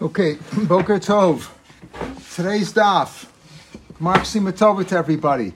[0.00, 0.34] Okay,
[0.68, 1.50] Boker Tov.
[2.36, 3.28] Today's daf.
[3.98, 5.54] Mark Simatova to everybody.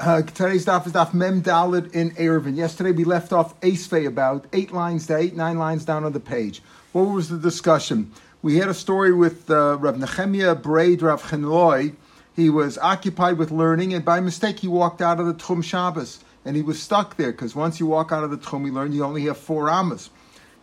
[0.00, 2.56] Uh, today's daf is daf Mem Dalid in Eruvin.
[2.56, 6.20] Yesterday we left off Asfei about eight lines to eight, nine lines down on the
[6.20, 6.62] page.
[6.92, 8.10] What was the discussion?
[8.40, 11.94] We had a story with uh, Rav Nechemia Braid Rav Chenloi.
[12.34, 16.24] He was occupied with learning, and by mistake he walked out of the Tchum Shabbos,
[16.46, 18.92] and he was stuck there because once you walk out of the Tchum, you learn
[18.92, 20.08] you only have four amas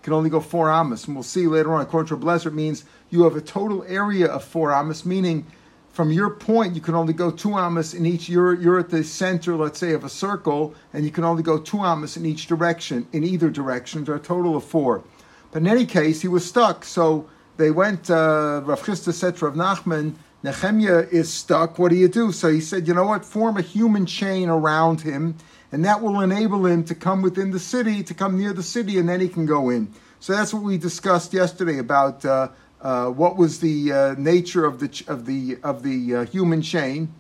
[0.05, 1.07] can only go four amas.
[1.07, 4.27] And we'll see later on, according to Blazer, it means you have a total area
[4.27, 5.47] of four amas, meaning
[5.91, 8.29] from your point, you can only go two amas in each.
[8.29, 11.57] You're, you're at the center, let's say, of a circle, and you can only go
[11.57, 15.03] two amas in each direction, in either direction, there are a total of four.
[15.51, 16.85] But in any case, he was stuck.
[16.85, 17.27] So
[17.57, 20.13] they went, uh, Rav Chisda said to Rav Nachman,
[20.43, 21.79] Nehemiah is stuck.
[21.79, 22.31] What do you do?
[22.31, 23.25] So he said, you know what?
[23.25, 25.35] Form a human chain around him
[25.75, 28.97] and that will enable him to come within the city, to come near the city,
[28.97, 29.91] and then he can go in.
[30.21, 32.47] So that's what we discussed yesterday about uh,
[32.79, 37.13] uh, what was the uh, nature of the of the of the uh, human chain.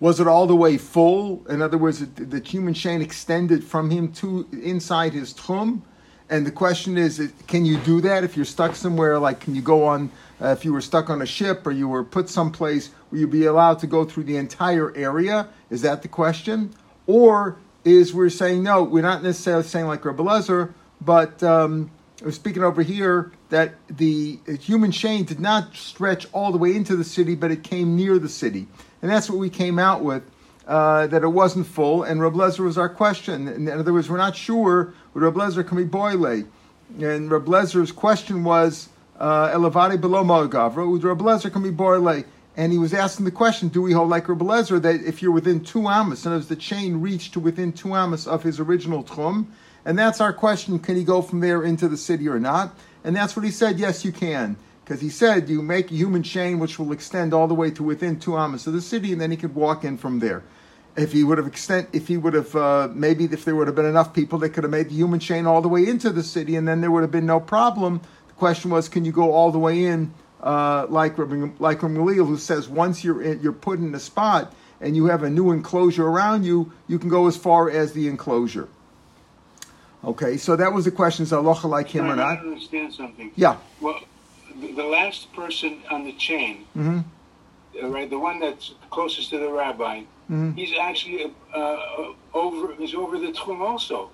[0.00, 1.44] Was it all the way full?
[1.46, 5.82] In other words, the human chain extended from him to inside his tchum.
[6.30, 9.18] And the question is, can you do that if you're stuck somewhere?
[9.18, 10.10] Like, can you go on?
[10.40, 13.28] Uh, if you were stuck on a ship or you were put someplace, will you
[13.28, 15.46] be allowed to go through the entire area?
[15.68, 16.74] Is that the question?
[17.06, 21.90] Or is we're saying, no, we're not necessarily saying like Rebbe Lezer, but um,
[22.22, 26.96] we're speaking over here that the human chain did not stretch all the way into
[26.96, 28.66] the city, but it came near the city.
[29.02, 30.22] And that's what we came out with,
[30.66, 32.04] uh, that it wasn't full.
[32.04, 33.48] And Rebbe Lezer was our question.
[33.48, 36.44] In other words, we're not sure what Rebbe Lezer can be boile.
[36.98, 38.88] And Rebbe Lezer's question was,
[39.18, 42.24] uh, Elevati below Gavra, Rebbe Lezer can be boile
[42.56, 45.64] and he was asking the question, do we hold like Lezer that if you're within
[45.64, 49.46] two amas, and as the chain reached to within two amas of his original tchum,
[49.84, 52.76] and that's our question, can he go from there into the city or not?
[53.02, 54.56] And that's what he said, yes, you can.
[54.84, 57.82] Because he said you make a human chain which will extend all the way to
[57.82, 60.42] within two amas of the city, and then he could walk in from there.
[60.96, 63.74] If he would have extend, if he would have, uh, maybe if there would have
[63.74, 66.22] been enough people, they could have made the human chain all the way into the
[66.22, 68.00] city, and then there would have been no problem.
[68.28, 70.12] The question was, can you go all the way in
[70.44, 71.16] uh, like
[71.58, 75.22] like Gamaliel, who says once you're in, you're put in a spot and you have
[75.22, 78.68] a new enclosure around you, you can go as far as the enclosure.
[80.04, 82.38] Okay, so that was the question: is Allah like him or not?
[82.38, 83.32] I understand something.
[83.36, 83.56] Yeah.
[83.80, 83.98] Well,
[84.60, 87.00] the, the last person on the chain, mm-hmm.
[87.82, 90.52] uh, right, the one that's closest to the rabbi, mm-hmm.
[90.52, 92.74] he's actually uh, uh over.
[92.74, 94.10] He's over the tchum also.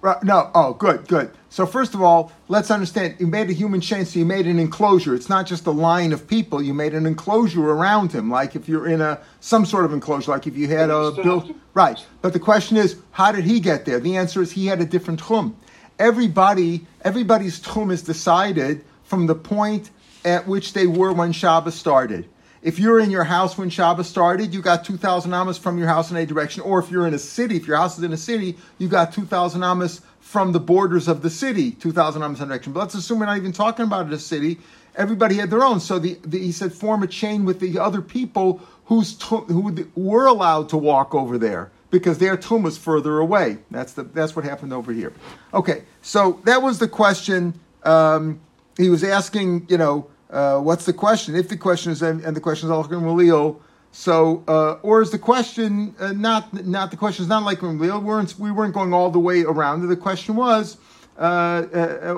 [0.00, 1.32] Right, no, oh, good, good.
[1.48, 3.16] So first of all, let's understand.
[3.18, 5.14] You made a human chain, so you made an enclosure.
[5.14, 6.62] It's not just a line of people.
[6.62, 10.30] You made an enclosure around him, like if you're in a some sort of enclosure,
[10.30, 11.50] like if you had a built.
[11.74, 13.98] Right, but the question is, how did he get there?
[13.98, 15.54] The answer is he had a different tchum.
[15.98, 19.90] Everybody, everybody's tchum is decided from the point
[20.24, 22.28] at which they were when Shabbos started.
[22.68, 26.10] If you're in your house when Shabbos started, you got 2,000 amas from your house
[26.10, 26.62] in a direction.
[26.62, 29.10] Or if you're in a city, if your house is in a city, you got
[29.10, 32.74] 2,000 amas from the borders of the city, 2,000 amas in direction.
[32.74, 34.58] But let's assume we're not even talking about a city.
[34.96, 35.80] Everybody had their own.
[35.80, 40.26] So the, the, he said, form a chain with the other people who's who were
[40.26, 43.56] allowed to walk over there because their tomb was further away.
[43.70, 45.14] That's the that's what happened over here.
[45.54, 47.58] Okay, so that was the question.
[47.84, 48.40] Um,
[48.76, 51.34] he was asking, you know, uh, what's the question?
[51.34, 55.18] If the question is, and the question is Alchim Leo, so, uh, or is the
[55.18, 57.98] question uh, not not the question is not like Leo?
[57.98, 59.88] We weren't we weren't going all the way around.
[59.88, 60.76] The question was,
[61.18, 62.14] uh, uh,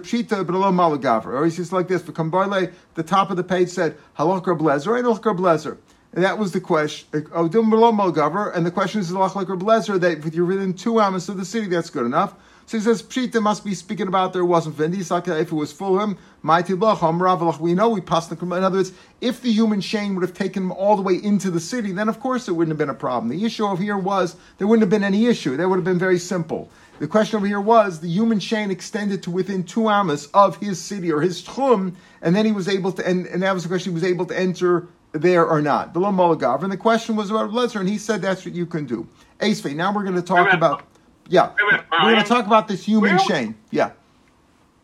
[0.00, 1.26] Pshita, but Malagaver.
[1.26, 2.02] Or he's just like this.
[2.02, 5.78] For Kambarle, the top of the page said Halach Rablezer and Halach Rablezer.
[6.14, 7.08] And that was the question.
[7.14, 11.38] Uh, oh, and the question is Halach Rablezer that if you're within two amas of
[11.38, 12.34] the city, that's good enough.
[12.66, 15.10] So he says Pshita must be speaking about there wasn't Vindi.
[15.10, 18.92] Like if it was full him, mighty We know we passed the In other words,
[19.20, 22.08] if the human chain would have taken him all the way into the city, then
[22.08, 23.28] of course it wouldn't have been a problem.
[23.30, 25.56] The issue over here was there wouldn't have been any issue.
[25.56, 26.70] That would have been very simple.
[26.98, 30.80] The question over here was the human chain extended to within two amas of his
[30.80, 33.68] city or his tchum, and then he was able to, and, and that was the
[33.68, 35.94] question, he was able to enter there or not.
[35.94, 36.62] The Mulagav.
[36.62, 39.06] And the question was about Lezer, and he said that's what you can do.
[39.40, 40.84] Ace Now we're going to talk about.
[41.28, 41.52] Yeah.
[41.56, 43.54] Minute, We're going to talk about this human chain.
[43.70, 43.92] Yeah.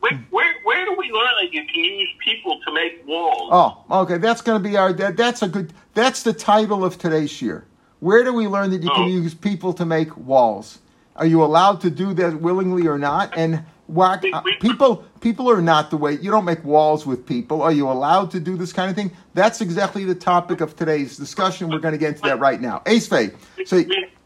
[0.01, 3.49] Where, where, where do we learn that you can use people to make walls?
[3.53, 4.19] Oh, okay.
[4.19, 4.93] That's going to be our.
[4.93, 5.73] That, that's a good.
[5.95, 7.67] That's the title of today's year.
[8.01, 8.95] Where do we learn that you oh.
[8.95, 10.79] can use people to make walls?
[11.17, 13.37] Are you allowed to do that willingly or not?
[13.37, 17.63] And whack, uh, people people are not the way you don't make walls with people.
[17.63, 19.11] Are you allowed to do this kind of thing?
[19.35, 21.69] That's exactly the topic of today's discussion.
[21.71, 22.83] We're going to get into that right now.
[22.87, 23.31] Ace Faye.
[23.67, 23.83] So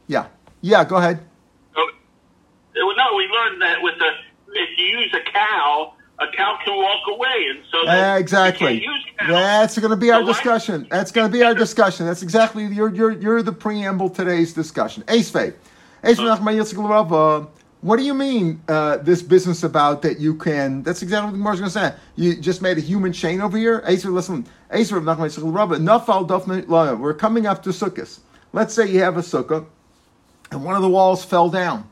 [0.06, 0.26] yeah,
[0.60, 0.84] yeah.
[0.84, 1.20] Go ahead
[1.74, 4.10] Well no, we learned that with the
[4.54, 8.84] if you use a cow, a cow can walk away, and so uh, exactly.
[9.26, 10.86] That's going to be our discussion.
[10.90, 12.06] That's going to be our discussion.
[12.06, 15.04] That's exactly you're you're you're the preamble today's discussion.
[15.08, 16.18] Ace Ace
[17.82, 20.82] what do you mean uh, this business about that you can?
[20.84, 21.94] That's exactly what the going to say.
[22.16, 23.82] You just made a human chain over here.
[23.86, 24.46] Acer, listen.
[24.70, 28.20] Acer of Nafal We're coming up to Sukkot.
[28.52, 29.64] Let's say you have a sukkah,
[30.50, 31.88] and one of the walls fell down.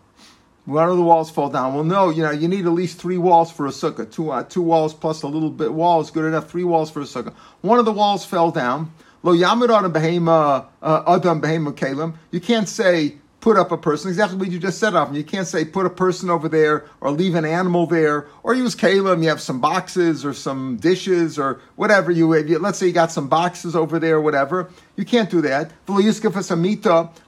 [0.66, 1.74] One of the walls fell down.
[1.74, 4.10] Well, no, you know you need at least three walls for a sukkah.
[4.10, 6.50] Two uh, two walls plus a little bit wall is good enough.
[6.50, 7.32] Three walls for a sukkah.
[7.62, 8.92] One of the walls fell down.
[9.22, 12.14] Lo yamid adam behema uh, adam behema kalim.
[12.30, 15.14] You can't say put up a person, exactly what you just said off.
[15.14, 18.74] You can't say put a person over there or leave an animal there or use
[18.74, 19.22] kalim.
[19.22, 22.46] You have some boxes or some dishes or whatever you have.
[22.48, 24.70] Let's say you got some boxes over there or whatever.
[24.96, 25.72] You can't do that.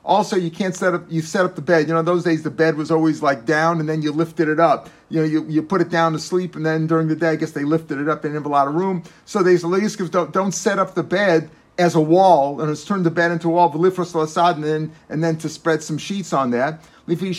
[0.04, 1.88] Also, you can't set up, you set up the bed.
[1.88, 4.60] You know, those days the bed was always like down and then you lifted it
[4.60, 4.90] up.
[5.08, 7.36] You know, you, you put it down to sleep and then during the day, I
[7.36, 8.20] guess they lifted it up.
[8.20, 9.02] They didn't have a lot of room.
[9.24, 13.10] So they don't, don't set up the bed as a wall, and it's turned the
[13.10, 16.82] bed into a wall, and then and then to spread some sheets on that.
[17.06, 17.36] Listen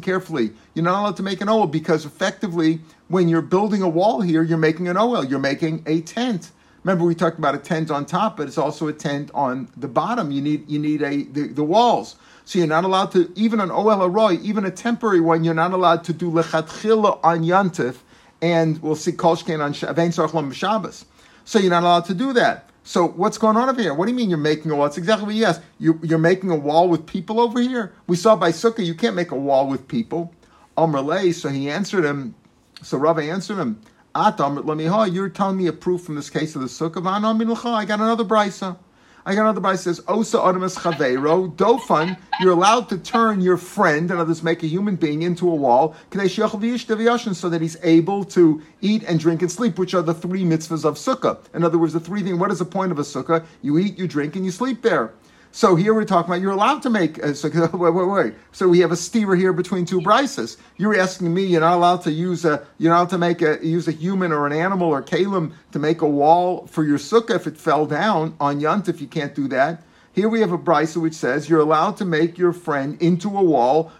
[0.00, 0.52] carefully.
[0.74, 4.42] You're not allowed to make an oil because effectively, when you're building a wall here,
[4.42, 5.24] you're making an oil.
[5.24, 6.52] You're making a tent.
[6.84, 9.88] Remember, we talked about a tent on top, but it's also a tent on the
[9.88, 10.30] bottom.
[10.30, 12.14] You need you need a the, the walls.
[12.44, 15.42] So you're not allowed to even an oel haroy, even a temporary one.
[15.42, 17.96] You're not allowed to do lechatchila on yantif,
[18.40, 19.72] and we'll see kolshkein on
[20.52, 21.04] Shabbos.
[21.46, 22.68] So you're not allowed to do that.
[22.82, 23.94] So what's going on over here?
[23.94, 24.86] What do you mean you're making a wall?
[24.86, 25.62] It's exactly what you asked.
[25.78, 27.92] You, you're making a wall with people over here.
[28.08, 30.34] We saw by Sukkah you can't make a wall with people.
[30.76, 32.34] Amrle, so he answered him.
[32.82, 33.80] So Rava answered him.
[34.14, 37.04] You're telling me a proof from this case of the Sukkah.
[37.74, 38.76] I got another brisa.
[39.28, 44.08] I got another Bible says, Osa Adamus Chaveiro, Dofan, you're allowed to turn your friend,
[44.08, 49.02] and others make a human being into a wall, so that he's able to eat
[49.02, 51.38] and drink and sleep, which are the three mitzvahs of Sukkah.
[51.54, 53.44] In other words, the three things, what is the point of a Sukkah?
[53.62, 55.12] You eat, you drink, and you sleep there.
[55.56, 57.16] So here we're talking about you're allowed to make.
[57.16, 58.34] A, so, wait, wait, wait.
[58.52, 60.58] So we have a steer here between two brises.
[60.76, 63.66] You're asking me you're not allowed to use a you're not allowed to make a
[63.66, 67.36] use a human or an animal or kalim to make a wall for your sukkah
[67.36, 69.82] if it fell down on yunt if you can't do that.
[70.12, 73.42] Here we have a brisa which says you're allowed to make your friend into a
[73.42, 73.90] wall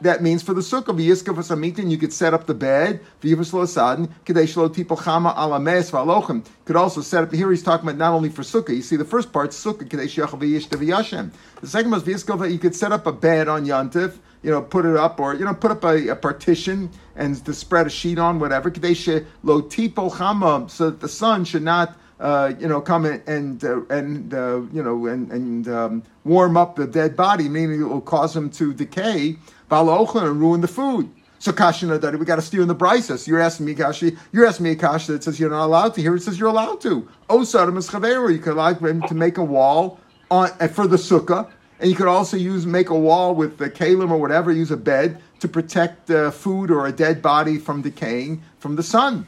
[0.00, 4.08] that means for the sukkah, v'yiska v'samitin, you could set up the bed, v'yivaslo sadin,
[4.24, 6.44] k'dei shlo tipo chama ala mes v'alochim.
[6.64, 9.04] Could also set up, here he's talking about not only for sukkah, you see the
[9.04, 11.30] first part, sukkah, k'dei shech v'yishta v'yashem.
[11.60, 14.84] The second was v'yiska, you could set up a bed on yantif, you know, put
[14.84, 18.18] it up, or, you know, put up a, a partition and to spread a sheet
[18.18, 22.80] on, whatever, k'dei shlo tipo chama, so that the sun should not, uh, you know,
[22.80, 27.16] come in and uh, and uh, you know and and um, warm up the dead
[27.16, 29.36] body, meaning it will cause them to decay
[29.70, 31.08] and ruin the food.
[31.38, 33.28] So kashina that we got to steal in the brises.
[33.28, 34.16] You're asking me kashi.
[34.32, 36.00] You're asking me a that says you're not allowed to.
[36.00, 37.08] Here it says you're allowed to.
[37.30, 40.00] Oh, Sodom is You could allow him to make a wall
[40.30, 41.48] on uh, for the sukkah,
[41.78, 44.50] and you could also use make a wall with the kalim or whatever.
[44.50, 49.24] Use a bed to protect food or a dead body from decaying from the sun.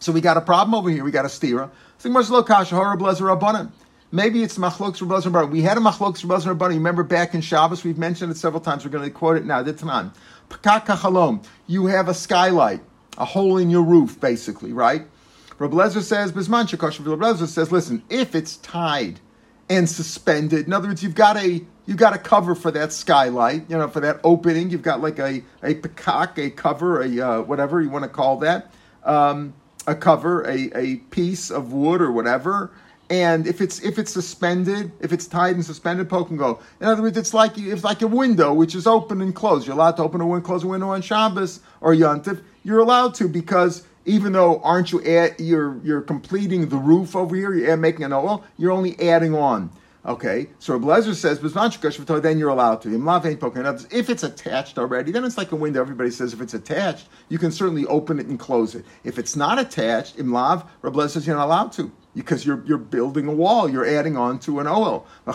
[0.00, 1.04] So we got a problem over here.
[1.04, 1.70] We got a stira.
[2.02, 2.16] Maybe
[4.42, 5.50] it's Machlok Rabban Rabban.
[5.50, 6.68] We had a Machlok Rabban Rabban.
[6.68, 8.86] Remember back in Shabbos, we've mentioned it several times.
[8.86, 9.62] We're going to quote it now.
[9.62, 10.14] Ditman.
[10.48, 12.80] Pakak You have a skylight,
[13.18, 15.02] a hole in your roof, basically, right?
[15.58, 19.20] Rabbi Lezer says, Bisman Shekosh, says, listen, if it's tied
[19.68, 23.68] and suspended, in other words, you've got a you got a cover for that skylight,
[23.68, 24.70] you know, for that opening.
[24.70, 28.38] You've got like a a pakak, a cover, a uh, whatever you want to call
[28.38, 28.72] that,
[29.04, 29.52] um,
[29.86, 32.70] a cover, a, a piece of wood or whatever,
[33.10, 36.60] and if it's if it's suspended, if it's tied and suspended, poke and go.
[36.80, 39.66] In other words, it's like it's like a window which is open and closed.
[39.66, 42.40] You're allowed to open a window, close a window on Shabbos or Yontif.
[42.62, 47.34] You're allowed to because even though aren't you add, you're you're completing the roof over
[47.34, 49.70] here, you're making an oil, you're only adding on.
[50.06, 53.86] Okay, so Blazer says, then you're allowed to.
[53.90, 55.82] If it's attached already, then it's like a window.
[55.82, 58.86] Everybody says if it's attached, you can certainly open it and close it.
[59.04, 63.28] If it's not attached, imlav, Rabbi says you're not allowed to because you're you're building
[63.28, 63.68] a wall.
[63.68, 65.06] You're adding on to an oil.
[65.26, 65.34] You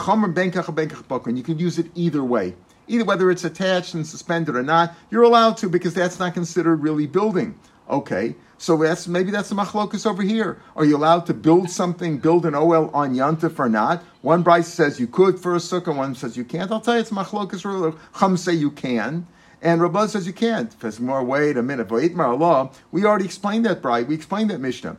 [1.43, 2.55] can use it either way,
[2.87, 4.95] either whether it's attached and suspended or not.
[5.11, 7.59] You're allowed to because that's not considered really building.
[7.89, 10.59] Okay, so that's maybe that's the machlokus over here.
[10.75, 14.03] Are you allowed to build something, build an OL on Yantif or not?
[14.21, 16.71] One Bryce says you could for a sukkah, one says you can't.
[16.71, 17.95] I'll tell you it's machlokus.
[18.19, 19.27] Chum say you can.
[19.65, 20.71] And Rabban says you can't.
[20.99, 21.87] More, wait a minute.
[21.87, 24.03] V'itmar Allah, we already explained that, Bri.
[24.03, 24.95] We explained that Mishnah.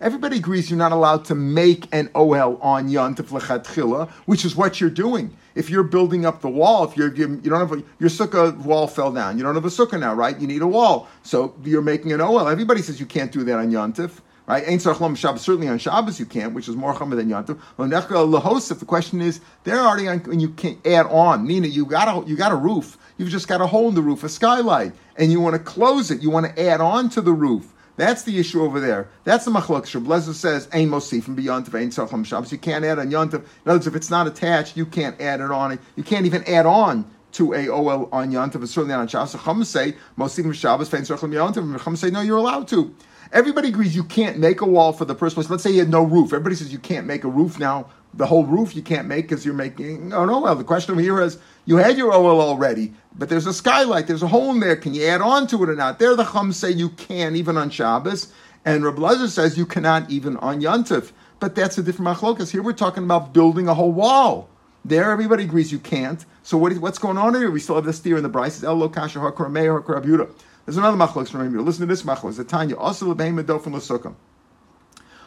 [0.00, 4.80] Everybody agrees you're not allowed to make an OL on Yontif Lechatchila, which is what
[4.80, 5.36] you're doing.
[5.54, 8.88] If you're building up the wall, if you're you don't have a, your sukkah wall
[8.88, 10.36] fell down, you don't have a sukkah now, right?
[10.36, 12.48] You need a wall, so you're making an OL.
[12.48, 14.62] Everybody says you can't do that on Yontif right?
[14.66, 15.42] Ain't Sarchlam Shabbos.
[15.42, 17.58] Certainly on Shabbos you can't, which is more chamer than Yantiv.
[17.78, 18.78] Lahosif.
[18.78, 21.46] The question is, they're already on, and you can't add on.
[21.46, 22.98] Meaning you got a you got a roof.
[23.16, 26.10] You've just got a hole in the roof, a skylight, and you want to close
[26.10, 26.22] it.
[26.22, 27.72] You want to add on to the roof.
[27.96, 29.08] That's the issue over there.
[29.22, 29.84] That's the machlok.
[29.84, 33.34] Shablezer says, "Ain mosifim beyond to Ain't Sarchlam Shabbos." You can't add on Yantiv.
[33.34, 35.78] In other words, if it's not attached, you can't add it on.
[35.94, 39.36] You can't even add on to a OL on and certainly on Shabbos.
[39.44, 41.82] Chum say, Mosifim Shabbos, Fein Sarchlam Yantiv.
[41.82, 42.94] Chum say, no, you're allowed to.
[43.32, 45.50] Everybody agrees you can't make a wall for the first place.
[45.50, 46.32] Let's say you had no roof.
[46.32, 47.86] Everybody says you can't make a roof now.
[48.14, 50.10] The whole roof you can't make because you're making.
[50.10, 50.40] No, no.
[50.40, 54.06] Well, the question here is you had your OL already, but there's a skylight.
[54.06, 54.76] There's a hole in there.
[54.76, 55.98] Can you add on to it or not?
[55.98, 58.32] There, the Chum say you can even on Shabbos,
[58.64, 61.10] and Reb says you cannot even on Yontif.
[61.40, 62.50] But that's a different machlokas.
[62.50, 64.48] Here we're talking about building a whole wall.
[64.84, 66.24] There, everybody agrees you can't.
[66.42, 67.50] So what is, what's going on here?
[67.50, 68.62] We still have this theory in the Bryce.
[68.62, 70.28] El lo kasha hakra meir hakra
[70.64, 72.36] there's another machlokes from Rabbi Listen to this machlokes.
[72.36, 74.14] The Tanya also the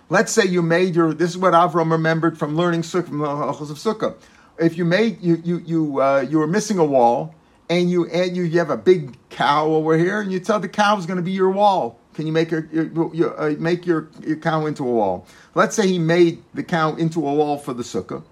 [0.10, 1.13] Let's say you made your.
[1.13, 4.15] This is what Avram remembered from learning sukkah from the halachos of sukkah.
[4.58, 7.36] If you made you you you uh, you were missing a wall,
[7.70, 10.70] and you and you, you have a big cow over here, and you tell the
[10.70, 12.00] cow is going to be your wall.
[12.13, 15.27] Can you make your, your, your uh, make your, your cow into a wall?
[15.53, 18.24] Let's say he made the cow into a wall for the sukkah.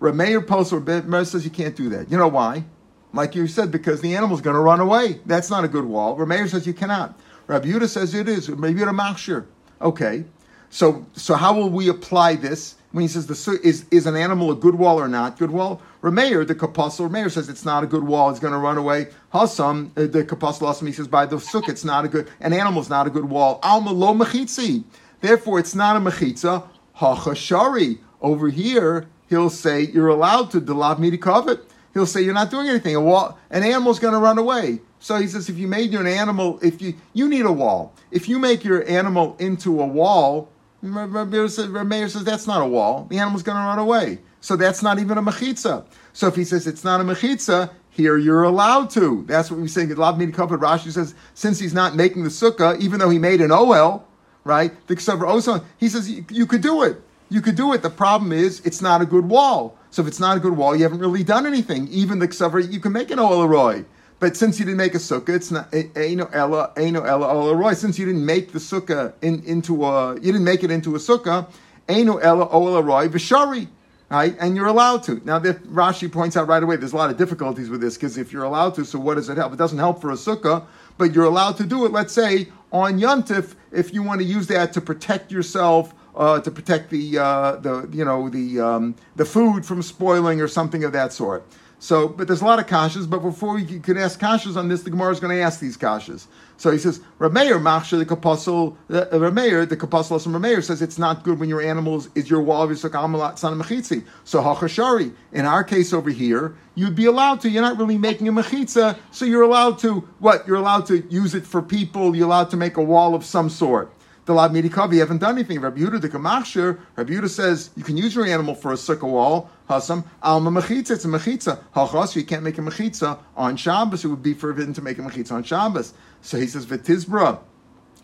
[0.00, 2.10] Rameir Post or says you can't do that.
[2.10, 2.64] You know why?
[3.12, 5.20] Like you said, because the animal's going to run away.
[5.26, 6.16] That's not a good wall.
[6.16, 7.18] Rameir says you cannot.
[7.46, 8.48] Rabbi Yehuda says it is.
[8.48, 9.46] Maybe you're a machshir.
[9.80, 10.24] Okay.
[10.70, 14.50] So, so how will we apply this when he says the is is an animal
[14.50, 15.80] a good wall or not good wall?
[16.02, 18.30] Rameir, the kapasul, Rameir says it's not a good wall.
[18.30, 19.08] It's going to run away.
[19.32, 22.28] Hasam, uh, the kapasul he says by the suk, it's not a good.
[22.40, 23.58] An animal's not a good wall.
[23.62, 24.84] Alma lo mechitzi.
[25.20, 26.68] Therefore, it's not a mechitza.
[26.98, 27.98] Hachashari.
[28.20, 31.62] Over here, he'll say you're allowed to delav midikavet
[31.98, 32.94] he'll say you're not doing anything.
[32.94, 34.80] A wall, an animal's going to run away.
[35.00, 37.94] So he says, if you made your animal, if you you need a wall.
[38.10, 40.50] If you make your animal into a wall,
[40.82, 43.06] Rameir says, that's not a wall.
[43.10, 44.18] The animal's going to run away.
[44.40, 45.84] So that's not even a mechitza.
[46.12, 49.24] So if he says it's not a mechitza, here you're allowed to.
[49.26, 49.90] That's what we say.
[49.90, 50.56] Allowed me to cover.
[50.56, 54.06] Rashi says since he's not making the sukkah, even though he made an OL,
[54.44, 54.72] right?
[54.86, 57.02] The Oson, he says you could do it.
[57.30, 57.82] You could do it.
[57.82, 59.76] The problem is it's not a good wall.
[59.90, 61.88] So if it's not a good wall, you haven't really done anything.
[61.88, 63.84] Even the ksaver, you can make an Olaroy.
[64.20, 67.76] But since you didn't make a sukkah, it's not Eino Ella, Eino Ella Olaroy.
[67.76, 70.98] Since you didn't make the sukkah in, into a, you didn't make it into a
[70.98, 71.48] sukkah,
[71.88, 73.68] Eino Ella Olaroy Vishari.
[74.10, 74.34] Right?
[74.40, 75.20] And you're allowed to.
[75.26, 78.16] Now, the, Rashi points out right away there's a lot of difficulties with this because
[78.16, 79.52] if you're allowed to, so what does it help?
[79.52, 80.64] It doesn't help for a sukkah,
[80.96, 84.46] but you're allowed to do it, let's say, on Yuntif, if you want to use
[84.46, 89.24] that to protect yourself uh, to protect the uh, the you know the um, the
[89.24, 91.44] food from spoiling or something of that sort.
[91.80, 93.08] So, but there's a lot of kashas.
[93.08, 95.76] But before we can ask kashas on this, the Gemara is going to ask these
[95.76, 96.26] kashas.
[96.56, 98.76] So he says, Rameir machsha the kapasul.
[98.90, 102.42] Uh, Rameir the kapasul from Rameir says it's not good when your animals is your
[102.42, 104.04] wall of your amalat son mechitzi.
[104.24, 105.14] So hachashari.
[105.32, 107.48] In our case over here, you'd be allowed to.
[107.48, 110.00] You're not really making a mechitza, so you're allowed to.
[110.18, 110.48] What?
[110.48, 112.16] You're allowed to use it for people.
[112.16, 113.92] You're allowed to make a wall of some sort
[114.28, 115.58] the Lab Midikav, you haven't done anything.
[115.58, 119.08] Rabbi Yehuda the Kamachshir, Rabbi Yehuda says you can use your animal for a sukkah
[119.08, 119.50] wall.
[119.70, 121.58] Hasam alma mechitza, it's a mechitza.
[121.74, 124.04] Hachas, you can't make a mechitza on Shabbos.
[124.04, 125.94] It would be forbidden to make a mechitza on Shabbos.
[126.20, 127.38] So he says v'tizbra.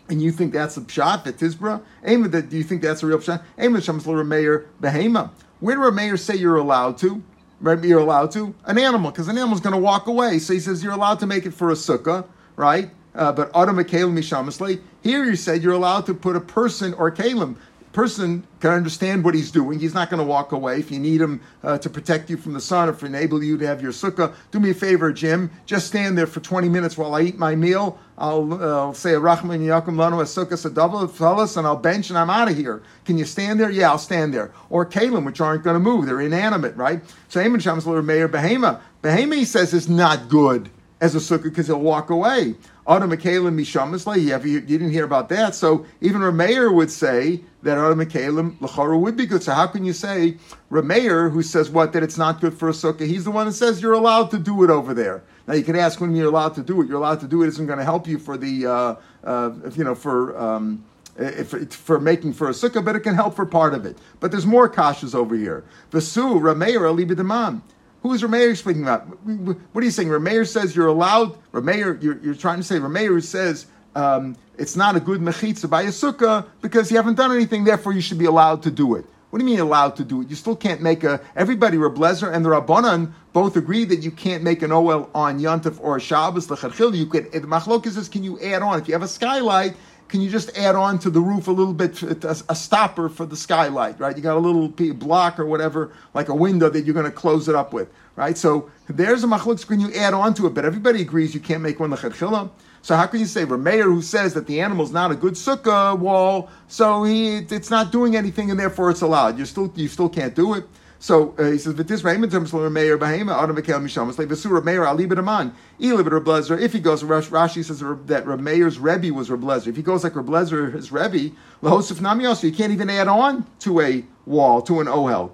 [0.09, 1.83] And you think that's a shot, v'tizbra?
[2.03, 3.43] Aim do you think that's a real shot?
[3.59, 5.29] Aim Shams Rameir behema.
[5.59, 7.21] Where do Rameir say you're allowed to?
[7.61, 10.39] Maybe you're allowed to an animal because an animal's going to walk away.
[10.39, 12.89] So he says you're allowed to make it for a sukkah, right?
[13.15, 17.11] Uh, but Adam Kalim Mishamasle, here you said you're allowed to put a person or
[17.11, 17.55] Kalim.
[17.93, 19.79] Person can understand what he's doing.
[19.79, 20.79] He's not going to walk away.
[20.79, 23.57] If you need him uh, to protect you from the sun or to enable you
[23.57, 25.49] to have your sukkah, do me a favor, Jim.
[25.65, 27.97] Just stand there for 20 minutes while I eat my meal.
[28.17, 32.09] I'll, uh, I'll say a Rahman Yakum Lanu a sukkah double fellas, and I'll bench
[32.09, 32.83] and I'm out of here.
[33.05, 33.71] Can you stand there?
[33.71, 34.51] Yeah, I'll stand there.
[34.69, 36.05] Or Kalim, which aren't going to move.
[36.05, 36.99] They're inanimate, right?
[37.29, 38.81] So Haman Shams Meir Behema.
[39.03, 40.69] Behema, he says, is not good
[40.99, 42.55] as a sukkah because he'll walk away.
[42.87, 45.55] Adam Mikalim Mishamasle, you, didn't hear about that.
[45.55, 49.41] So even Rameir would say that Adam Mikalim Lachara would be good.
[49.41, 50.37] So how can you say
[50.71, 53.53] Rameir, who says what, that it's not good for a sukkah, he's the one that
[53.53, 55.23] says you're allowed to do it over there.
[55.47, 56.87] Now you can ask when you're allowed to do it.
[56.87, 59.83] You're allowed to do it isn't going to help you for the, uh, uh, you
[59.83, 60.37] know, for.
[60.37, 60.85] Um,
[61.17, 63.97] if, for making for a sukkah, but it can help for part of it.
[64.19, 65.63] But there's more kashas over here.
[65.91, 67.61] Vasu Rameir Alibidamam.
[68.05, 69.07] Who is Rameir speaking about?
[69.25, 70.09] What are you saying?
[70.09, 71.39] Rameir says you're allowed.
[71.51, 75.81] Rameir, you're, you're trying to say Rameir says um, it's not a good mechitza by
[75.81, 77.63] a sukkah because you haven't done anything.
[77.63, 79.07] Therefore, you should be allowed to do it.
[79.31, 80.29] What do you mean allowed to do it?
[80.29, 81.19] You still can't make a.
[81.35, 85.79] Everybody, Reblezer and the Rabbanan, both agree that you can't make an OL on Yantif
[85.81, 86.95] or Shabbos lechadchil.
[86.95, 87.31] You could.
[87.31, 89.75] The machlok is can you add on if you have a skylight?
[90.07, 93.35] Can you just add on to the roof a little bit, a, stopper for the
[93.35, 94.15] skylight, right?
[94.15, 97.49] You got a little block or whatever, like a window that you're going to close
[97.49, 98.37] it up with, right?
[98.37, 99.59] So there's a machlok.
[99.59, 100.53] screen you add on to it?
[100.53, 102.51] But everybody agrees you can't make one lechadchila.
[102.83, 105.97] So how can you say Rameir who says that the animal's not a good sukkah
[105.97, 109.39] wall, so he it's not doing anything and therefore it's allowed?
[109.39, 110.65] You still you still can't do it.
[111.05, 114.87] So uh, he says, "But this Raymond terms Rameir behema adam mishamas like v'su Rameir
[114.87, 119.67] ali b'daman ili b'Reblezer." If he goes, Rashi says that Rameir's Rebbe was Reblezer.
[119.67, 123.45] If he goes like Reblezer, his Rebbe, lahosif nami also, you can't even add on
[123.59, 125.33] to a wall to an ohel.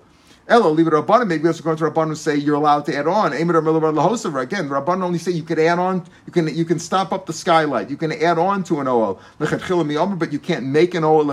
[0.49, 1.25] Ella, leave it.
[1.25, 3.31] Maybe also going to Rabbanim and say you're allowed to add on.
[3.31, 6.03] Again, the only say you could add on.
[6.25, 7.89] You can you can stop up the skylight.
[7.89, 11.31] You can add on to an oil but you can't make an oil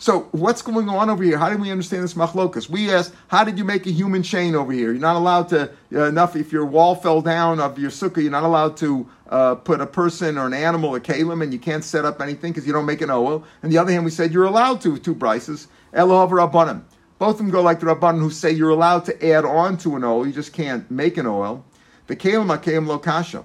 [0.00, 1.36] So what's going on over here?
[1.36, 2.70] How do we understand this machlokas?
[2.70, 4.92] We asked, how did you make a human chain over here?
[4.92, 8.22] You're not allowed to uh, enough if your wall fell down of your sukkah.
[8.22, 11.58] You're not allowed to uh, put a person or an animal or kalim, and you
[11.58, 13.44] can't set up anything because you don't make an oil.
[13.62, 15.66] And the other hand, we said you're allowed to two brises.
[15.92, 16.80] Elov rabbanim.
[17.18, 19.96] Both of them go like the Rabban who say you're allowed to add on to
[19.96, 21.62] an oil, you just can't make an oil.
[22.06, 23.44] The kalim kalim lo kasha.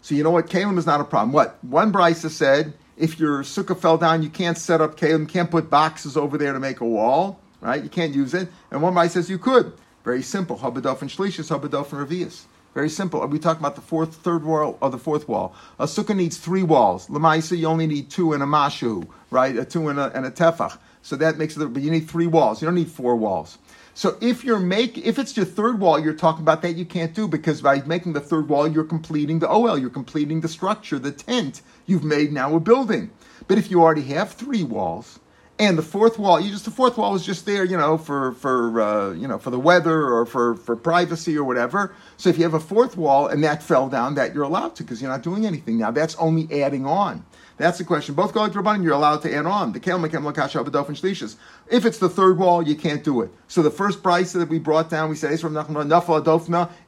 [0.00, 0.48] So you know what?
[0.48, 1.32] Kalim is not a problem.
[1.32, 1.62] What?
[1.62, 5.68] One brisa said, if your sukkah fell down, you can't set up kalim, can't put
[5.68, 7.82] boxes over there to make a wall, right?
[7.82, 8.48] You can't use it.
[8.70, 9.72] And one brisa says you could.
[10.04, 10.56] Very simple.
[10.58, 12.44] Habadof and shlishis, habadof and revius.
[12.74, 13.20] Very simple.
[13.20, 15.54] Are we talking about the fourth, third wall or the fourth wall?
[15.78, 17.08] A sukkah needs three walls.
[17.08, 19.56] Lamaisa, you only need two and a mashu, right?
[19.56, 20.78] A two and a, and a tefach.
[21.02, 22.60] So that makes it, but you need three walls.
[22.60, 23.58] You don't need four walls.
[23.96, 27.14] So if you're make, if it's your third wall, you're talking about that you can't
[27.14, 30.98] do because by making the third wall, you're completing the OL, you're completing the structure,
[30.98, 31.62] the tent.
[31.86, 33.10] You've made now a building.
[33.48, 35.18] But if you already have three walls,
[35.58, 38.32] and the fourth wall, you just the fourth wall is just there, you know, for
[38.32, 41.94] for uh, you know for the weather or for for privacy or whatever.
[42.18, 44.82] So if you have a fourth wall and that fell down, that you're allowed to
[44.82, 45.90] because you're not doing anything now.
[45.90, 47.24] That's only adding on.
[47.58, 48.14] That's the question.
[48.14, 49.72] Both go like Rabbanim, you're allowed to add on.
[49.72, 51.36] The Kel Mekem Lakasha Abadof and.
[51.68, 53.30] If it's the third wall, you can't do it.
[53.48, 55.32] So the first price that we brought down, we said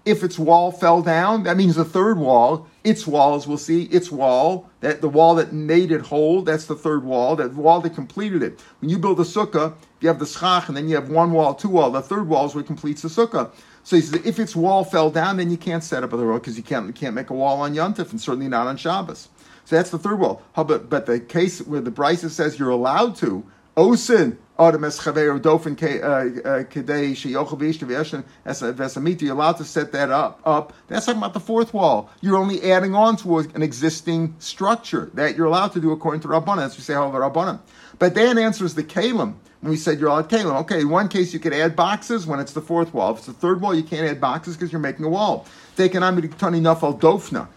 [0.04, 4.10] If its wall fell down, that means the third wall, its walls, we'll see, its
[4.10, 7.94] wall, that the wall that made it whole, that's the third wall, that wall that
[7.94, 8.60] completed it.
[8.80, 11.54] When you build a sukkah, you have the schach, and then you have one wall,
[11.54, 11.90] two wall.
[11.90, 13.50] The third wall is what completes the sukkah.
[13.84, 16.40] So he says, if its wall fell down, then you can't set up a road
[16.40, 19.30] because you can't, you can't make a wall on Yontif, and certainly not on Shabbos.
[19.68, 20.40] So that's the third wall.
[20.56, 23.44] But, but the case where the Brisa says you're allowed to,
[23.76, 25.76] Osin, Artemis uh, uh, Sheyochel
[27.58, 30.40] Vishta Vesamita, you're allowed to set that up.
[30.46, 30.72] Up.
[30.86, 32.08] That's talking about the fourth wall.
[32.22, 36.28] You're only adding on to an existing structure that you're allowed to do according to
[36.28, 37.60] Rabbanan, as we say, however, Rabbanan.
[37.98, 40.58] But Dan answers the Kalim when we said you're allowed Kalim.
[40.62, 43.12] Okay, in one case you could add boxes when it's the fourth wall.
[43.12, 45.46] If it's the third wall, you can't add boxes because you're making a wall.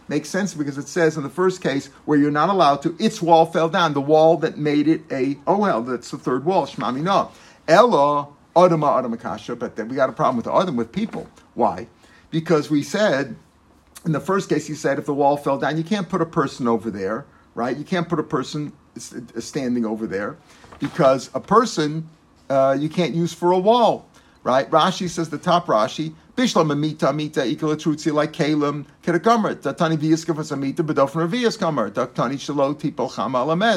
[0.08, 3.22] Makes sense because it says in the first case where you're not allowed to, its
[3.22, 6.66] wall fell down, the wall that made it a oh well, that's the third wall.
[6.66, 7.32] Shmami no.
[7.68, 11.28] Ella Adama Adamakasha, but then we got a problem with Adam with people.
[11.54, 11.88] Why?
[12.30, 13.36] Because we said
[14.06, 16.26] in the first case, you said if the wall fell down, you can't put a
[16.26, 17.76] person over there, right?
[17.78, 20.38] You can't put a person standing over there
[20.80, 22.10] because a person
[22.50, 24.08] uh, you can't use for a wall,
[24.44, 24.70] right?
[24.70, 28.88] Rashi says the top Rashi, Bishlam amita mita ikala trutzi like alames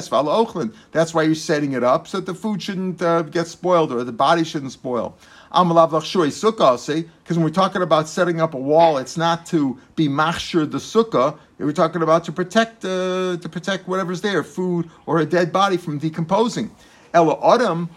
[0.09, 0.71] vala.
[0.91, 4.03] That's why you're setting it up so that the food shouldn't uh, get spoiled or
[4.03, 5.15] the body shouldn't spoil.
[5.53, 9.45] Amalav lachshuri sukkah say because when we're talking about setting up a wall, it's not
[9.45, 11.37] to be machshur the sukkah.
[11.59, 15.77] We're talking about to protect uh, to protect whatever's there, food or a dead body
[15.77, 16.71] from decomposing.
[17.15, 17.89] Adam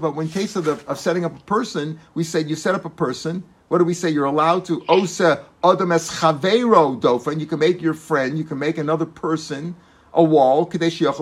[0.00, 2.84] But when case of, the, of setting up a person, we said you set up
[2.84, 3.42] a person.
[3.68, 4.10] What do we say?
[4.10, 7.40] You're allowed to osa Adam es chavero dofen.
[7.40, 8.38] You can make your friend.
[8.38, 9.74] You can make another person
[10.14, 10.64] a wall.
[10.64, 11.12] Kadesh We're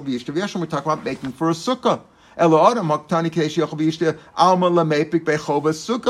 [0.66, 2.02] talking about making for a sukkah.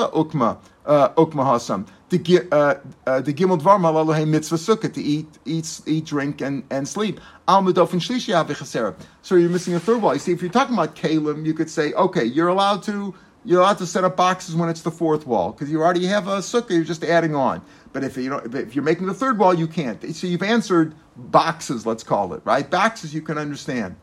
[0.07, 1.09] Ukma uh,
[2.53, 2.75] uh,
[3.07, 7.21] uh, the gimel dvar malalohe mitzvah sukkah to eat, eat, eat, drink, and, and sleep.
[7.49, 10.15] Al shlishi So you're missing a third wall.
[10.15, 13.15] You see, if you're talking about kalim, you could say, okay, you're allowed to
[13.47, 16.29] you're allowed to set up boxes when it's the fourth wall because you already have
[16.29, 16.71] a sukkah.
[16.71, 17.63] You're just adding on.
[17.93, 20.03] But if you know if you're making the third wall, you can't.
[20.15, 22.69] So you've answered boxes, let's call it right.
[22.69, 23.97] Boxes you can understand.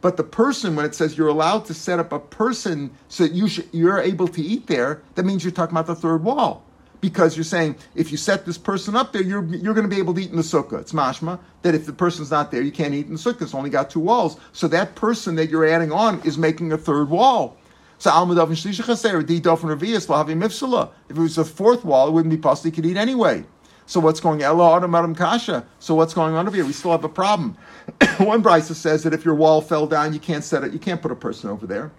[0.00, 3.32] But the person, when it says you're allowed to set up a person so that
[3.32, 6.62] you you're able to eat there, that means you're talking about the third wall
[7.00, 9.98] because you're saying if you set this person up there, you're you're going to be
[9.98, 10.80] able to eat in the sukkah.
[10.80, 13.42] It's mashma that if the person's not there, you can't eat in the sukkah.
[13.42, 14.38] It's only got two walls.
[14.52, 17.56] So that person that you're adding on is making a third wall.
[17.98, 20.90] So and Shlisha Chaser, Lahavi Mifsala.
[21.08, 22.68] If it was a fourth wall, it wouldn't be possible.
[22.68, 23.44] You could eat anyway.
[23.86, 25.64] So what's going Ella Adam Adam Kasha?
[25.78, 26.66] So what's going on over here?
[26.66, 27.56] We still have a problem.
[28.18, 31.00] One brisa says that if your wall fell down, you can't set it, you can't
[31.00, 31.92] put a person over there.